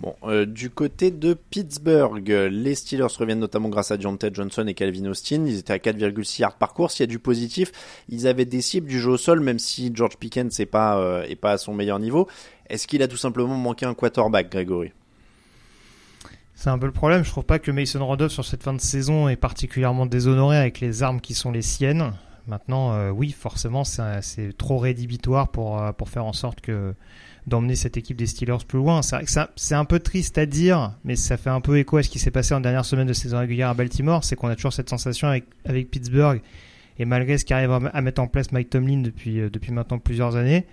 [0.00, 4.74] Bon, euh, du côté de Pittsburgh, les Steelers reviennent notamment grâce à Ted Johnson et
[4.74, 5.44] Calvin Austin.
[5.46, 6.98] Ils étaient à 4,6 yards par course.
[6.98, 7.70] Il y a du positif.
[8.08, 11.36] Ils avaient des cibles du jeu au sol, même si George Pickens n'est pas, est
[11.36, 12.26] pas à son meilleur niveau.
[12.68, 14.92] Est-ce qu'il a tout simplement manqué un quarterback, Gregory
[16.64, 17.22] c'est un peu le problème.
[17.22, 20.80] Je trouve pas que Mason Rudolph sur cette fin de saison est particulièrement déshonoré avec
[20.80, 22.14] les armes qui sont les siennes.
[22.46, 26.94] Maintenant, euh, oui, forcément, c'est trop rédhibitoire pour, euh, pour faire en sorte que
[27.46, 29.02] d'emmener cette équipe des Steelers plus loin.
[29.02, 32.18] C'est un peu triste à dire, mais ça fait un peu écho à ce qui
[32.18, 34.24] s'est passé en dernière semaine de saison régulière à Baltimore.
[34.24, 36.40] C'est qu'on a toujours cette sensation avec, avec Pittsburgh,
[36.98, 40.36] et malgré ce qu'arrive à mettre en place Mike Tomlin depuis, euh, depuis maintenant plusieurs
[40.36, 40.64] années,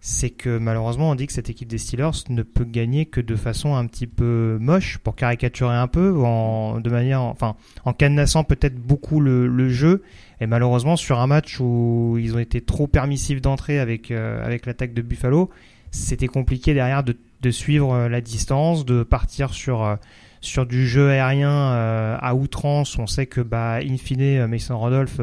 [0.00, 3.34] c'est que malheureusement on dit que cette équipe des Steelers ne peut gagner que de
[3.34, 8.44] façon un petit peu moche pour caricaturer un peu en de manière enfin en cadenassant
[8.44, 10.02] peut-être beaucoup le, jeu.
[10.40, 14.66] Et malheureusement sur un match où ils ont été trop permissifs d'entrée avec euh, avec
[14.66, 15.50] l'attaque de Buffalo
[15.90, 19.96] c'était compliqué derrière de, suivre euh, la distance de partir sur euh,
[20.40, 21.72] sur du jeu aérien
[22.20, 22.96] à outrance.
[22.96, 25.20] On sait que bah in fine Mason Rudolph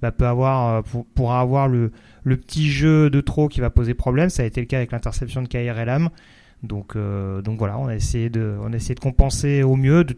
[0.00, 1.92] bah, peut avoir pour, pourra avoir le
[2.26, 4.30] le petit jeu de trop qui va poser problème.
[4.30, 6.10] Ça a été le cas avec l'interception de Kair Elam.
[6.64, 10.02] Donc, euh, donc voilà, on a essayé de, on a essayé de compenser au mieux.
[10.02, 10.16] De,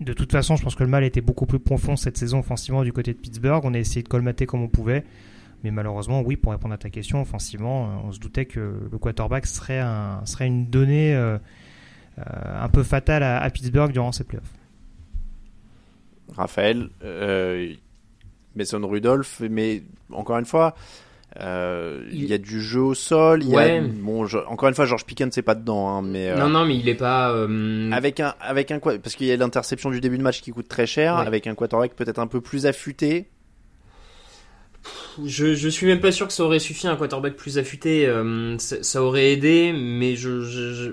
[0.00, 2.84] de toute façon, je pense que le mal était beaucoup plus profond cette saison offensivement
[2.84, 3.60] du côté de Pittsburgh.
[3.64, 5.04] On a essayé de colmater comme on pouvait.
[5.62, 8.98] Mais malheureusement, oui, pour répondre à ta question, offensivement, euh, on se doutait que le
[8.98, 11.36] quarterback serait, un, serait une donnée euh,
[12.16, 14.54] un peu fatale à, Pittsburgh durant ces playoffs.
[16.34, 16.88] Raphaël,
[18.56, 20.74] Mason Rudolph, mais encore une fois,
[21.38, 22.24] euh, il...
[22.24, 23.42] y a du jeu au sol.
[23.42, 26.36] Il y a, bon, encore une fois, George Pickens c'est pas dedans, hein, mais euh,
[26.36, 29.36] non, non, mais il est pas euh, avec un avec un parce qu'il y a
[29.36, 32.40] l'interception du début de match qui coûte très cher, avec un quarterback peut-être un peu
[32.40, 33.28] plus affûté.
[35.24, 38.10] Je, je suis même pas sûr que ça aurait suffi un quarterback plus affûté.
[38.58, 40.92] ça, aurait aidé, mais je, je,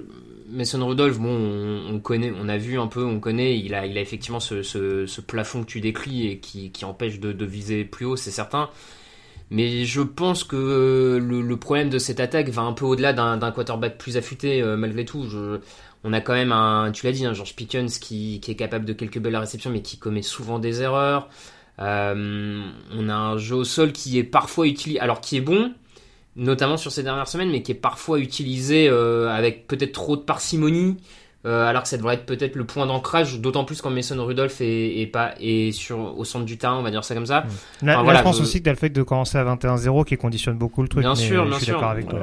[0.50, 3.58] Mason Rudolph, bon, on, connaît, on a vu un peu, on connaît.
[3.58, 6.86] Il a, il a effectivement ce, ce, ce plafond que tu décris et qui, qui
[6.86, 8.70] empêche de, de viser plus haut, c'est certain.
[9.50, 13.52] Mais je pense que euh, le, problème de cette attaque va un peu au-delà d'un
[13.52, 15.26] quarterback plus affûté, euh, malgré tout.
[16.04, 18.94] On a quand même un, tu l'as dit, un George Pickens qui, est capable de
[18.94, 21.30] quelques belles réceptions, mais qui commet souvent des erreurs.
[21.80, 22.62] Euh,
[22.94, 25.74] on a un jeu au sol qui est parfois utilisé, alors qui est bon,
[26.36, 30.98] notamment sur ces dernières semaines, mais qui est parfois utilisé avec peut-être trop de parcimonie.
[31.48, 34.58] Euh, alors que ça devrait être peut-être le point d'ancrage, d'autant plus quand Mason Rudolph
[34.60, 37.46] est, pas est sur au centre du terrain, on va dire ça comme ça.
[37.82, 40.58] Là, je pense aussi que tu as le fait de commencer à 21-0 qui conditionne
[40.58, 41.04] beaucoup le truc.
[41.04, 42.20] Bien sûr, bien je suis d'accord avec toi.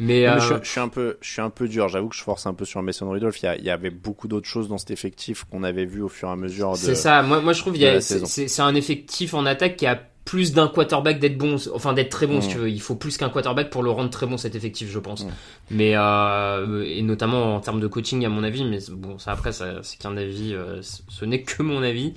[0.00, 1.88] Mais, euh, je, suis un peu, je suis un peu dur.
[1.88, 3.40] J'avoue que je force un peu sur Mason Rudolph.
[3.42, 6.08] Il y, il y avait beaucoup d'autres choses dans cet effectif qu'on avait vu au
[6.08, 6.76] fur et à mesure de.
[6.76, 7.22] C'est ça.
[7.22, 11.18] Moi, moi, je trouve que c'est un effectif en attaque qui a plus d'un quarterback
[11.18, 12.70] d'être bon, enfin d'être très bon si tu veux.
[12.70, 15.26] Il faut plus qu'un quarterback pour le rendre très bon cet effectif, je pense.
[15.70, 18.64] Mais euh, et notamment en termes de coaching à mon avis.
[18.64, 20.54] Mais bon, ça après, c'est qu'un avis.
[20.54, 22.14] Euh, ce n'est que mon avis.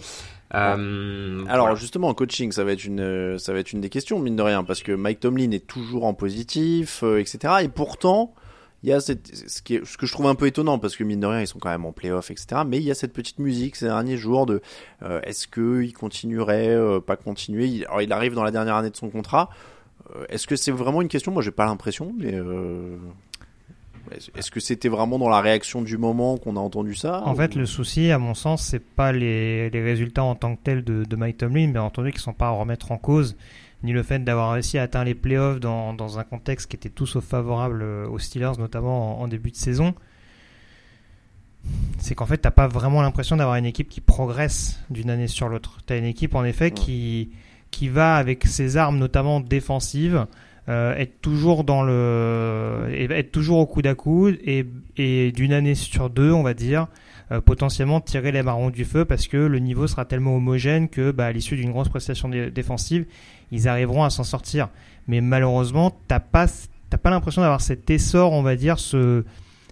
[0.56, 4.18] Euh, Alors justement en coaching, ça va être une, ça va être une des questions
[4.20, 7.56] mine de rien parce que Mike Tomlin est toujours en positif, etc.
[7.64, 8.34] Et pourtant,
[8.88, 10.96] il y a cette, ce, qui est, ce que je trouve un peu étonnant parce
[10.96, 12.96] que mine de rien ils sont quand même en playoff etc mais il y a
[12.96, 14.62] cette petite musique ces derniers jours de
[15.04, 17.66] euh, est-ce que il continuerait euh, pas continuer?
[17.66, 19.50] Il, alors il arrive dans la dernière année de son contrat.
[20.16, 21.34] Euh, est-ce que c'est vraiment une question?
[21.34, 22.34] Moi j'ai pas l'impression mais
[24.38, 27.24] est-ce que c'était vraiment dans la réaction du moment qu'on a entendu ça?
[27.26, 30.62] En fait, le souci, à mon sens, c'est pas les, les, résultats en tant que
[30.64, 33.36] tels de, de Mike Tomlin, mais entendu qu'ils sont pas à remettre en cause
[33.88, 36.90] ni le fait d'avoir réussi à atteindre les playoffs dans, dans un contexte qui était
[36.90, 39.96] tout sauf favorable euh, aux Steelers, notamment en, début de saison,
[41.98, 45.48] c'est qu'en fait, t'as pas vraiment l'impression d'avoir une équipe qui progresse d'une année sur
[45.48, 45.80] l'autre.
[45.88, 47.32] Tu as une équipe, en effet, qui,
[47.72, 50.28] qui va avec ses armes, notamment défensives,
[50.68, 54.66] euh, être toujours dans le, être toujours au coude à coude et,
[54.98, 56.88] et d'une année sur deux, on va dire,
[57.30, 61.12] euh, potentiellement tirer les marrons du feu parce que le niveau sera tellement homogène que
[61.12, 63.06] bah, à l'issue d'une grosse prestation défensive,
[63.52, 64.70] ils arriveront à s'en sortir.
[65.08, 66.48] Mais malheureusement, t'as pas,
[66.90, 69.24] t'as pas l'impression d'avoir cet essor, on va dire, ce,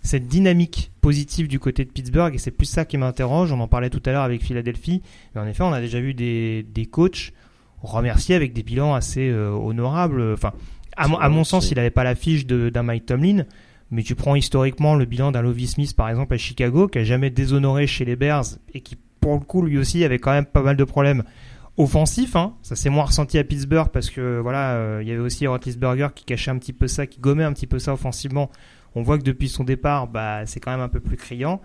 [0.02, 3.52] cette dynamique positive du côté de Pittsburgh, et c'est plus ça qui m'interroge.
[3.52, 5.02] On en parlait tout à l'heure avec Philadelphie.
[5.34, 7.34] Mais en effet, on a déjà vu des, des coachs
[7.82, 10.34] remercier avec des bilans assez euh, honorables.
[10.34, 10.54] Enfin,
[10.96, 13.46] à, à mon sens, il n'avait pas la fiche d'un Mike Tomlin.
[13.92, 17.04] Mais tu prends historiquement le bilan d'un Lovie Smith, par exemple, à Chicago, qui a
[17.04, 20.46] jamais déshonoré chez les Bears et qui, pour le coup, lui aussi, avait quand même
[20.46, 21.24] pas mal de problèmes
[21.78, 22.36] offensif.
[22.36, 22.56] Hein.
[22.62, 26.10] Ça s'est moins ressenti à Pittsburgh parce que voilà, euh, il y avait aussi Roethlisberger
[26.16, 28.50] qui cachait un petit peu ça, qui gommait un petit peu ça offensivement.
[28.96, 31.62] On voit que depuis son départ, bah, c'est quand même un peu plus criant.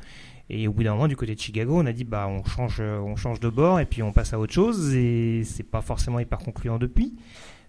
[0.49, 2.81] Et au bout d'un moment, du côté de Chicago, on a dit bah on change,
[2.81, 4.95] on change de bord et puis on passe à autre chose.
[4.95, 7.15] Et c'est pas forcément hyper concluant depuis.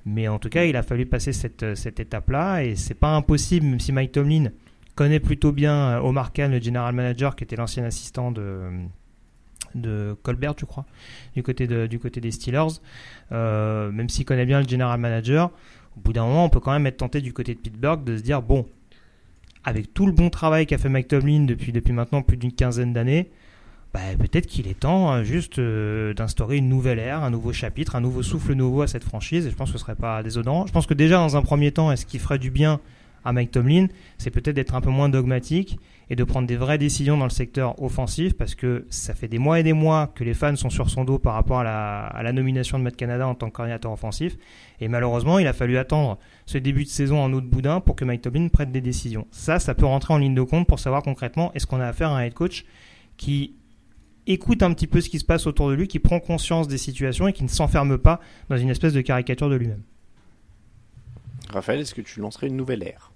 [0.04, 3.68] Mais en tout cas, il a fallu passer cette, cette étape-là et c'est pas impossible,
[3.68, 4.50] même si Mike Tomlin
[4.96, 8.64] connaît plutôt bien Omar Khan, le general manager, qui était l'ancien assistant de,
[9.76, 10.86] de Colbert, je crois,
[11.36, 12.80] du côté, de, du côté des Steelers.
[13.32, 15.51] Euh, même s'il connaît bien le general manager,
[15.97, 18.17] au bout d'un moment, on peut quand même être tenté du côté de Pittsburgh de
[18.17, 18.65] se dire bon,
[19.63, 22.93] avec tout le bon travail qu'a fait Mike Tomlin depuis, depuis maintenant plus d'une quinzaine
[22.93, 23.30] d'années,
[23.93, 27.95] bah, peut-être qu'il est temps euh, juste euh, d'instaurer une nouvelle ère, un nouveau chapitre,
[27.97, 29.45] un nouveau souffle nouveau à cette franchise.
[29.45, 30.63] Et je pense que ce serait pas désodorat.
[30.67, 32.80] Je pense que déjà, dans un premier temps, est-ce qu'il ferait du bien
[33.24, 36.78] à Mike Tomlin C'est peut-être d'être un peu moins dogmatique et de prendre des vraies
[36.78, 40.26] décisions dans le secteur offensif parce que ça fait des mois et des mois que
[40.26, 43.34] les fans sont sur son dos par rapport à la, nomination de Matt Canada en
[43.34, 44.36] tant que coordinateur offensif.
[44.82, 47.95] Et malheureusement, il a fallu attendre ce début de saison en eau de boudin pour
[47.95, 49.26] que Mike Tomlin prenne des décisions.
[49.32, 52.09] Ça, ça peut rentrer en ligne de compte pour savoir concrètement est-ce qu'on a affaire
[52.09, 52.65] à un head coach
[53.15, 53.55] qui
[54.28, 56.78] écoute un petit peu ce qui se passe autour de lui, qui prend conscience des
[56.78, 58.19] situations et qui ne s'enferme pas
[58.49, 59.84] dans une espèce de caricature de lui-même.
[61.49, 63.11] Raphaël, est-ce que tu lancerais une nouvelle ère?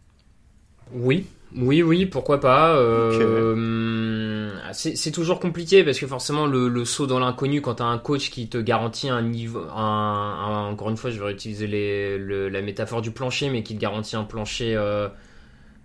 [0.93, 1.25] Oui,
[1.55, 2.75] oui, oui, pourquoi pas.
[2.75, 7.97] Euh, c'est toujours compliqué parce que forcément le, saut dans l'inconnu quand tu as un
[7.97, 12.61] coach qui te garantit un niveau, un, encore une fois, je vais utiliser les, la
[12.61, 15.07] métaphore du plancher, mais qui te garantit un plancher euh,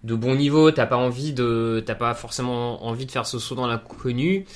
[0.03, 3.55] de bon niveau, t'as pas envie de, t'as pas forcément envie de faire ce saut
[3.55, 4.47] dans l'inconnu.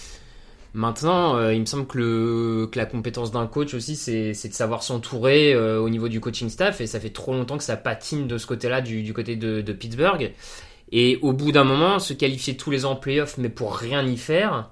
[0.75, 4.53] Maintenant, euh, il me semble que, le, que la compétence d'un coach aussi, c'est de
[4.53, 7.77] savoir s'entourer euh, au niveau du coaching staff, et ça fait trop longtemps que ça
[7.77, 10.33] patine de ce côté-là, du, du, côté de, de, Pittsburgh.
[10.91, 14.05] Et au bout d'un moment, se qualifier tous les ans en playoff, mais pour rien
[14.05, 14.71] y faire,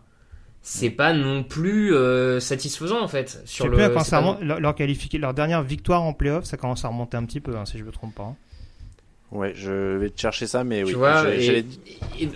[0.61, 3.40] c'est pas non plus euh, satisfaisant en fait.
[3.44, 4.74] Sur le, plus, leur, leur,
[5.20, 7.84] leur, dernière victoire en playoff, ça commence à remonter un petit peu, hein, si je
[7.84, 8.24] me trompe pas.
[8.24, 8.36] Hein.
[9.33, 10.95] Ouais, je vais te chercher ça, mais oui.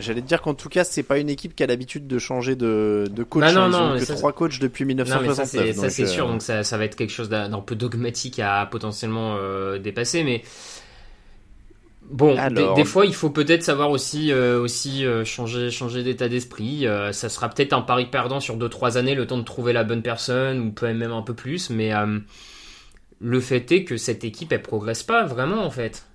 [0.00, 2.56] J'allais te dire qu'en tout cas, c'est pas une équipe qui a l'habitude de changer
[2.56, 3.42] de, de coach.
[3.42, 5.76] Bah non, non, Ils que trois coachs depuis 1969.
[5.76, 8.66] ça c'est sûr, euh, donc ça, ça, va être quelque chose d'un peu dogmatique à
[8.70, 10.42] potentiellement euh, dépasser, mais
[12.10, 12.34] bon,
[12.74, 16.86] des, fois, il faut peut-être savoir aussi euh, aussi changer changer d'état d'esprit.
[17.12, 20.02] ça sera peut-être un pari perdant sur 2-3 années, le temps de trouver la bonne
[20.02, 21.92] personne ou peut même un peu plus, mais
[23.20, 26.06] le fait est que cette équipe elle progresse pas vraiment en fait.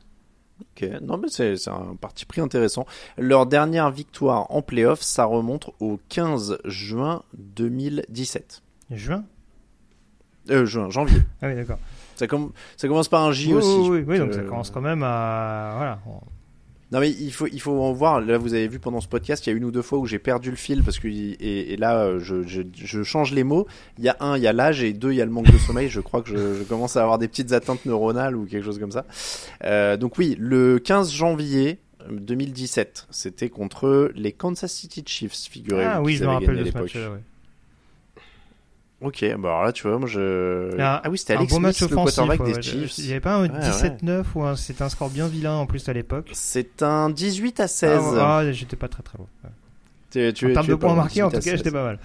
[0.62, 2.86] Ok, non mais c'est un parti pris intéressant.
[3.18, 8.62] Leur dernière victoire en playoff, ça remonte au 15 juin 2017.
[8.92, 9.24] Juin?
[10.50, 11.22] Euh, Juin, janvier.
[11.42, 11.78] Ah oui, d'accord.
[12.16, 12.28] Ça,
[12.78, 13.90] ça, commence par un J aussi.
[13.90, 15.74] Oui, oui, donc ça commence quand même à...
[15.78, 16.00] Voilà.
[16.92, 18.22] Non mais il faut il faut en voir.
[18.22, 20.06] Là vous avez vu pendant ce podcast, il y a une ou deux fois où
[20.06, 23.68] j'ai perdu le fil parce que et, là je, je, je, change les mots.
[23.98, 25.52] Il y a un, il y a l'âge et deux, il y a le manque
[25.52, 25.90] de sommeil.
[25.90, 28.80] Je crois que je, je, commence à avoir des petites atteintes neuronales ou quelque chose
[28.80, 29.06] comme ça.
[29.64, 31.80] Euh, donc oui, le 15 janvier
[32.10, 35.90] 2017, c'était contre les Kansas City Chiefs, figurez-vous.
[35.92, 36.96] Ah oui, je me rappelle de ce match.
[36.96, 37.22] Ouais.
[39.02, 40.80] Ok, bah alors là, tu vois, moi je.
[40.80, 43.00] Ah, oui, c'était Alex bon Smith, le quarterback des Chiefs.
[43.00, 44.56] Il n'y avait pas un 17-9 ou un...
[44.56, 48.02] c'était un score bien vilain en plus à l'époque C'est un 18 à 16.
[48.18, 49.28] Ah, ah j'étais pas très très bon.
[50.12, 52.00] Tu, tu, en termes de points marqués, en tout cas, j'étais pas mal.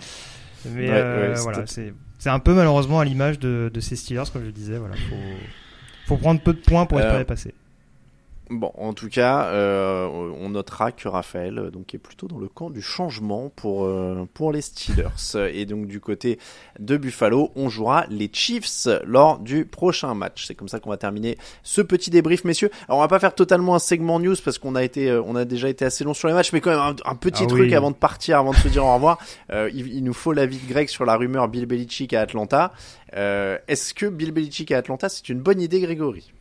[0.73, 4.47] Mais euh, voilà, c'est un peu malheureusement à l'image de, de, ces Steelers, comme je
[4.47, 4.79] le disais.
[4.79, 5.17] Voilà, faut,
[6.07, 7.55] faut prendre peu de points pour espérer euh, passer.
[8.49, 12.47] Bon, en tout cas, euh, on notera que Raphaël euh, donc est plutôt dans le
[12.47, 16.39] camp du changement pour euh, pour les Steelers et donc du côté
[16.79, 20.45] de Buffalo, on jouera les Chiefs lors du prochain match.
[20.47, 22.71] C'est comme ça qu'on va terminer ce petit débrief, messieurs.
[22.87, 25.45] Alors on va pas faire totalement un segment news parce qu'on a été on a
[25.45, 27.91] déjà été assez long sur les matchs, mais quand même un, petit ah truc avant
[27.91, 29.19] de partir, avant de se dire au revoir.
[29.51, 32.73] il, il, nous faut l'avis de Greg sur la rumeur Bill Belichick à Atlanta.
[33.13, 36.33] Est-ce que Bill Belichick à Atlanta c'est une bonne idée, Grégory?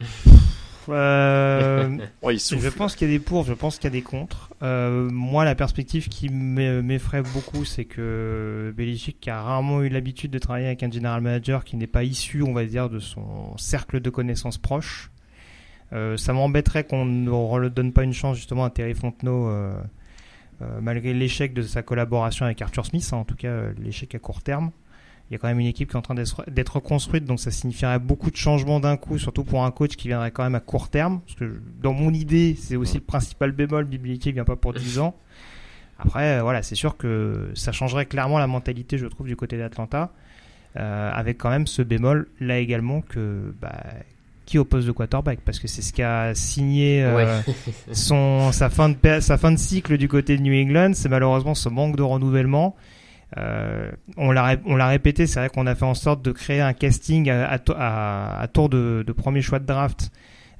[0.88, 4.54] Euh, je pense qu'il y a des pour, je pense qu'il y a des contre.
[4.62, 10.38] Euh, moi, la perspective qui m'effraie beaucoup, c'est que Belichick, a rarement eu l'habitude de
[10.38, 14.00] travailler avec un general manager qui n'est pas issu, on va dire, de son cercle
[14.00, 15.10] de connaissances proches,
[15.92, 19.50] euh, ça m'embêterait qu'on ne redonne pas une chance justement à Terry Fontenot,
[20.80, 24.42] malgré l'échec de sa collaboration avec Arthur Smith, hein, en tout cas l'échec à court
[24.42, 24.72] terme
[25.30, 27.50] il y a quand même une équipe qui est en train d'être reconstruite, donc ça
[27.50, 30.60] signifierait beaucoup de changements d'un coup, surtout pour un coach qui viendrait quand même à
[30.60, 31.20] court terme.
[31.20, 35.00] Parce que dans mon idée, c'est aussi le principal bémol, Biblici vient pas pour 10
[35.00, 35.14] ans.
[35.98, 39.58] Après, euh, voilà, c'est sûr que ça changerait clairement la mentalité, je trouve, du côté
[39.58, 40.12] d'Atlanta,
[40.76, 43.82] euh, avec quand même ce bémol là également que bah,
[44.46, 47.42] qui oppose le quarterback, parce que c'est ce qu'a signé euh,
[47.92, 51.54] son sa fin de sa fin de cycle du côté de New England, c'est malheureusement
[51.54, 52.74] ce manque de renouvellement.
[53.36, 57.28] Euh, on l'a répété, c'est vrai qu'on a fait en sorte de créer un casting
[57.28, 60.10] à, à, tour de, de, premier choix de draft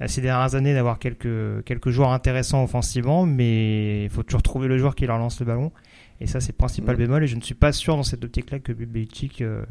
[0.07, 4.79] ces dernières années d'avoir quelques quelques joueurs intéressants offensivement, mais il faut toujours trouver le
[4.79, 5.73] joueur qui leur lance le ballon.
[6.21, 7.23] Et ça, c'est le principal bémol.
[7.25, 9.65] Et je ne suis pas sûr dans cette optique-là que Belichick euh,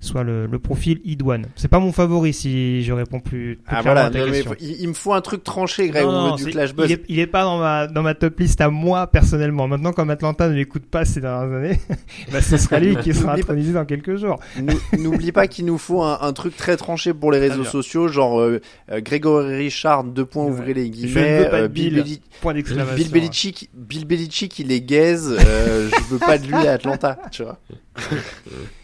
[0.00, 1.46] soit le, le profil idoine.
[1.56, 3.56] C'est pas mon favori si je réponds plus.
[3.56, 4.54] plus Ah clairement voilà, à ta non, question.
[4.60, 6.86] il, il me faut un truc tranché, Greg, Non, on non, du clash buzz.
[6.88, 9.68] il, est, il est pas dans ma dans ma top list à moi personnellement.
[9.68, 11.78] Maintenant, comme Atlanta ne l'écoute pas ces dernières années,
[12.32, 14.40] bah, ce sera lui qui sera intronisé dans quelques jours.
[14.60, 18.08] Nou- N'oublie pas qu'il nous faut un, un truc très tranché pour les réseaux sociaux,
[18.08, 20.50] genre euh, euh, Grégory Richard, deux points, Ouais.
[20.50, 21.38] ouvrez les Je guillemets.
[21.40, 22.04] ne veux pas de euh, Bill,
[22.40, 22.96] Point d'exclamation.
[22.96, 25.36] Bill Belichick, Bill Belichick, il est gaze.
[25.38, 27.58] euh, je veux pas de lui à Atlanta, tu vois.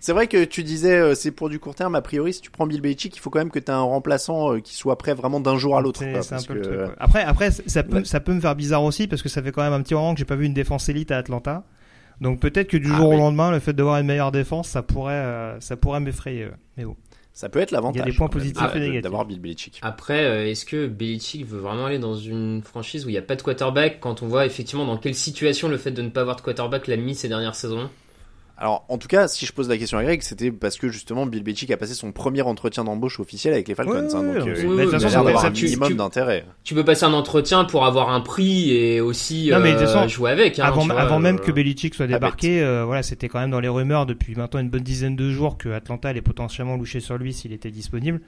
[0.00, 1.94] C'est vrai que tu disais euh, c'est pour du court terme.
[1.94, 3.80] A priori, si tu prends Bill Belichick, il faut quand même que tu aies un
[3.80, 6.00] remplaçant euh, qui soit prêt vraiment d'un jour à l'autre.
[6.00, 6.88] Que.
[6.98, 8.04] Après, après, ça peut, Ouais.
[8.04, 10.12] ça peut me faire bizarre aussi parce que ça fait quand même un petit moment
[10.14, 11.64] que j'ai pas vu une défense élite à Atlanta.
[12.20, 13.16] Donc peut-être que du Ah, jour oui.
[13.16, 16.48] au lendemain, le fait d'avoir une meilleure défense, ça pourrait, euh, ça pourrait m'effrayer.
[16.76, 16.96] Mais bon.
[17.34, 17.96] Ça peut être l'avantage.
[17.96, 19.02] Il y a des points positifs de- et négatifs.
[19.04, 19.78] D'avoir Bill Belichick.
[19.80, 23.36] Après, est-ce que Belichick veut vraiment aller dans une franchise où il n'y a pas
[23.36, 26.36] de quarterback quand on voit effectivement dans quelle situation le fait de ne pas avoir
[26.36, 27.88] de quarterback l'a mis ces dernières saisons?
[28.62, 31.26] Alors, en tout cas, si je pose la question à Greg, c'était parce que justement
[31.26, 33.90] Bill Belichick a passé son premier entretien d'embauche officiel avec les Falcons.
[33.90, 36.44] Ouais, hein, donc, ouais, euh, oui, il a ça- un tu- minimum tu- d'intérêt.
[36.62, 39.80] Tu peux passer un entretien pour avoir un prix et aussi Non, mais de euh,
[39.80, 40.60] toute façon, jouer avec.
[40.60, 43.28] hein, avant tu vois, avant même euh, que Belichick soit pas débarqué, euh, voilà, c'était
[43.28, 46.22] quand même dans les rumeurs depuis maintenant une bonne dizaine de jours que Atlanta allait
[46.22, 48.20] potentiellement loucher sur lui s'il était disponible.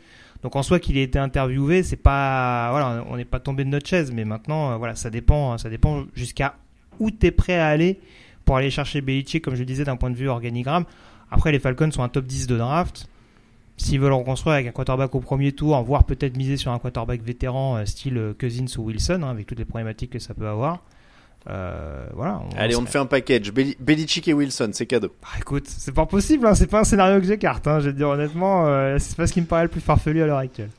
[0.43, 3.69] Donc en soi qu'il ait été interviewé, c'est pas, voilà, on n'est pas tombé de
[3.69, 6.57] notre chaise, mais maintenant, euh, voilà, ça dépend, ça dépend jusqu'à
[6.99, 8.01] où t'es prêt à aller
[8.45, 10.85] pour aller chercher Belichick, comme je le disais, d'un point de vue organigramme.
[11.31, 13.09] Après, les Falcons sont un top 10 de draft.
[13.77, 17.23] S'ils veulent reconstruire avec un quarterback au premier tour, voire peut-être miser sur un quarterback
[17.23, 20.47] vétéran euh, style euh, Cousins ou Wilson, hein, avec toutes les problématiques que ça peut
[20.47, 20.85] avoir.
[21.51, 22.41] Euh, voilà.
[22.57, 23.53] Allez, on te fait un package.
[23.53, 25.09] Beli- Belichick et Wilson, c'est cadeau.
[25.21, 27.67] Bah, écoute, c'est pas possible, hein, c'est pas un scénario que j'écarte.
[27.67, 29.81] Hein, je vais te dire honnêtement, euh, c'est pas ce qui me paraît le plus
[29.81, 30.71] farfelu à l'heure actuelle.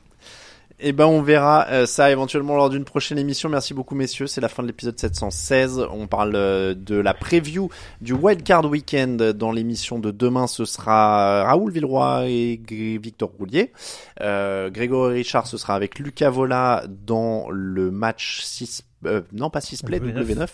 [0.78, 3.48] Eh ben, on verra euh, ça éventuellement lors d'une prochaine émission.
[3.48, 4.26] Merci beaucoup, messieurs.
[4.26, 5.86] C'est la fin de l'épisode 716.
[5.90, 7.70] On parle euh, de la preview
[8.02, 9.16] du Wildcard Weekend.
[9.16, 12.60] Dans l'émission de demain, ce sera Raoul Villeroy et
[13.02, 13.72] Victor Roulier.
[14.20, 19.60] Euh, Grégory Richard, ce sera avec Lucas Vola dans le match 6 euh, non pas
[19.60, 20.24] 6 play, W9.
[20.24, 20.48] W9.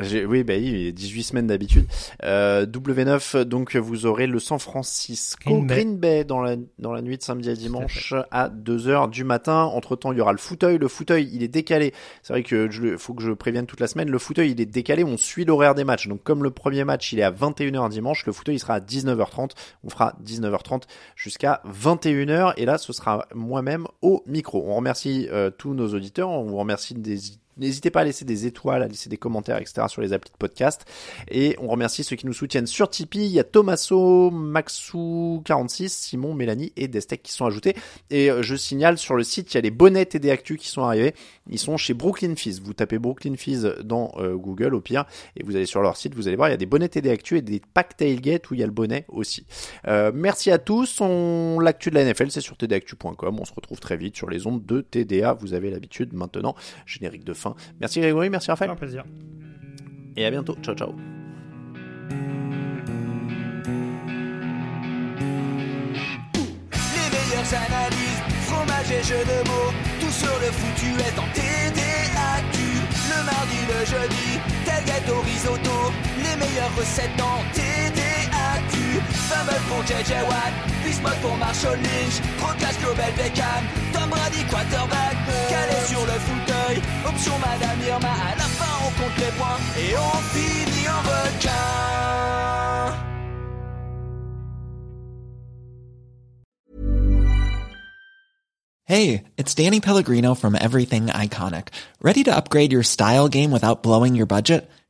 [0.00, 1.86] J'ai- Oui, bah oui, 18 semaines d'habitude.
[2.24, 5.74] Euh, W9, donc vous aurez le San Francisco Green Bay.
[5.74, 9.62] Green Bay dans la, dans la nuit de samedi à dimanche à 2h du matin.
[9.64, 10.78] Entre temps, il y aura le fauteuil.
[10.78, 11.92] Le fauteuil, il est décalé.
[12.22, 14.10] C'est vrai que je, faut que je prévienne toute la semaine.
[14.10, 15.04] Le fauteuil, il est décalé.
[15.04, 16.08] On suit l'horaire des matchs.
[16.08, 18.80] Donc, comme le premier match, il est à 21h dimanche, le fauteuil, il sera à
[18.80, 19.50] 19h30.
[19.84, 20.82] On fera 19h30
[21.16, 22.52] jusqu'à 21h.
[22.56, 24.64] Et là, ce sera moi-même au micro.
[24.66, 26.28] On remercie euh, tous nos auditeurs.
[26.30, 27.18] On vous remercie des
[27.60, 29.82] N'hésitez pas à laisser des étoiles, à laisser des commentaires, etc.
[29.88, 30.84] sur les applis de podcast.
[31.30, 33.26] Et on remercie ceux qui nous soutiennent sur Tipeee.
[33.26, 37.76] Il y a Tomaso, Maxou46, Simon, Mélanie et Destec qui sont ajoutés.
[38.10, 40.68] Et euh, je signale sur le site, il y a les bonnets TD Actu qui
[40.68, 41.14] sont arrivés.
[41.48, 42.60] Ils sont chez Brooklyn Fizz.
[42.60, 45.04] Vous tapez Brooklyn Fizz dans euh, Google au pire
[45.36, 47.10] et vous allez sur leur site, vous allez voir, il y a des bonnets TD
[47.10, 49.46] Actu et des packs tailgate où il y a le bonnet aussi.
[49.86, 51.00] Euh, merci à tous.
[51.60, 53.38] L'actu de la NFL, c'est sur tdactu.com.
[53.40, 55.34] On se retrouve très vite sur les ondes de TDA.
[55.34, 56.54] Vous avez l'habitude maintenant.
[56.86, 57.49] Générique de fin.
[57.80, 58.70] Merci Grégory, merci Raphaël.
[58.70, 59.04] Un plaisir.
[60.16, 60.56] Et à bientôt.
[60.62, 60.94] Ciao, ciao.
[66.94, 72.58] Les meilleures analyses, fromage et jeux de mots, tout sur le foutu est en TDAQ.
[73.10, 74.28] Le mardi, le jeudi,
[74.64, 78.29] tailgate au risotto, les meilleures recettes en TDAQ.
[79.08, 80.52] Fumble pour JJ Watt,
[80.84, 85.16] Bismuth pour Marshall Lynch, Procas Global Beckham, Tom Brady quarterback,
[85.48, 89.96] calé sur le fauteuil, option Madame Irma, à la fin on compte les points et
[89.96, 92.00] on finit en requin.
[98.90, 101.68] Hey, it's Danny Pellegrino from Everything Iconic.
[102.02, 104.68] Ready to upgrade your style game without blowing your budget?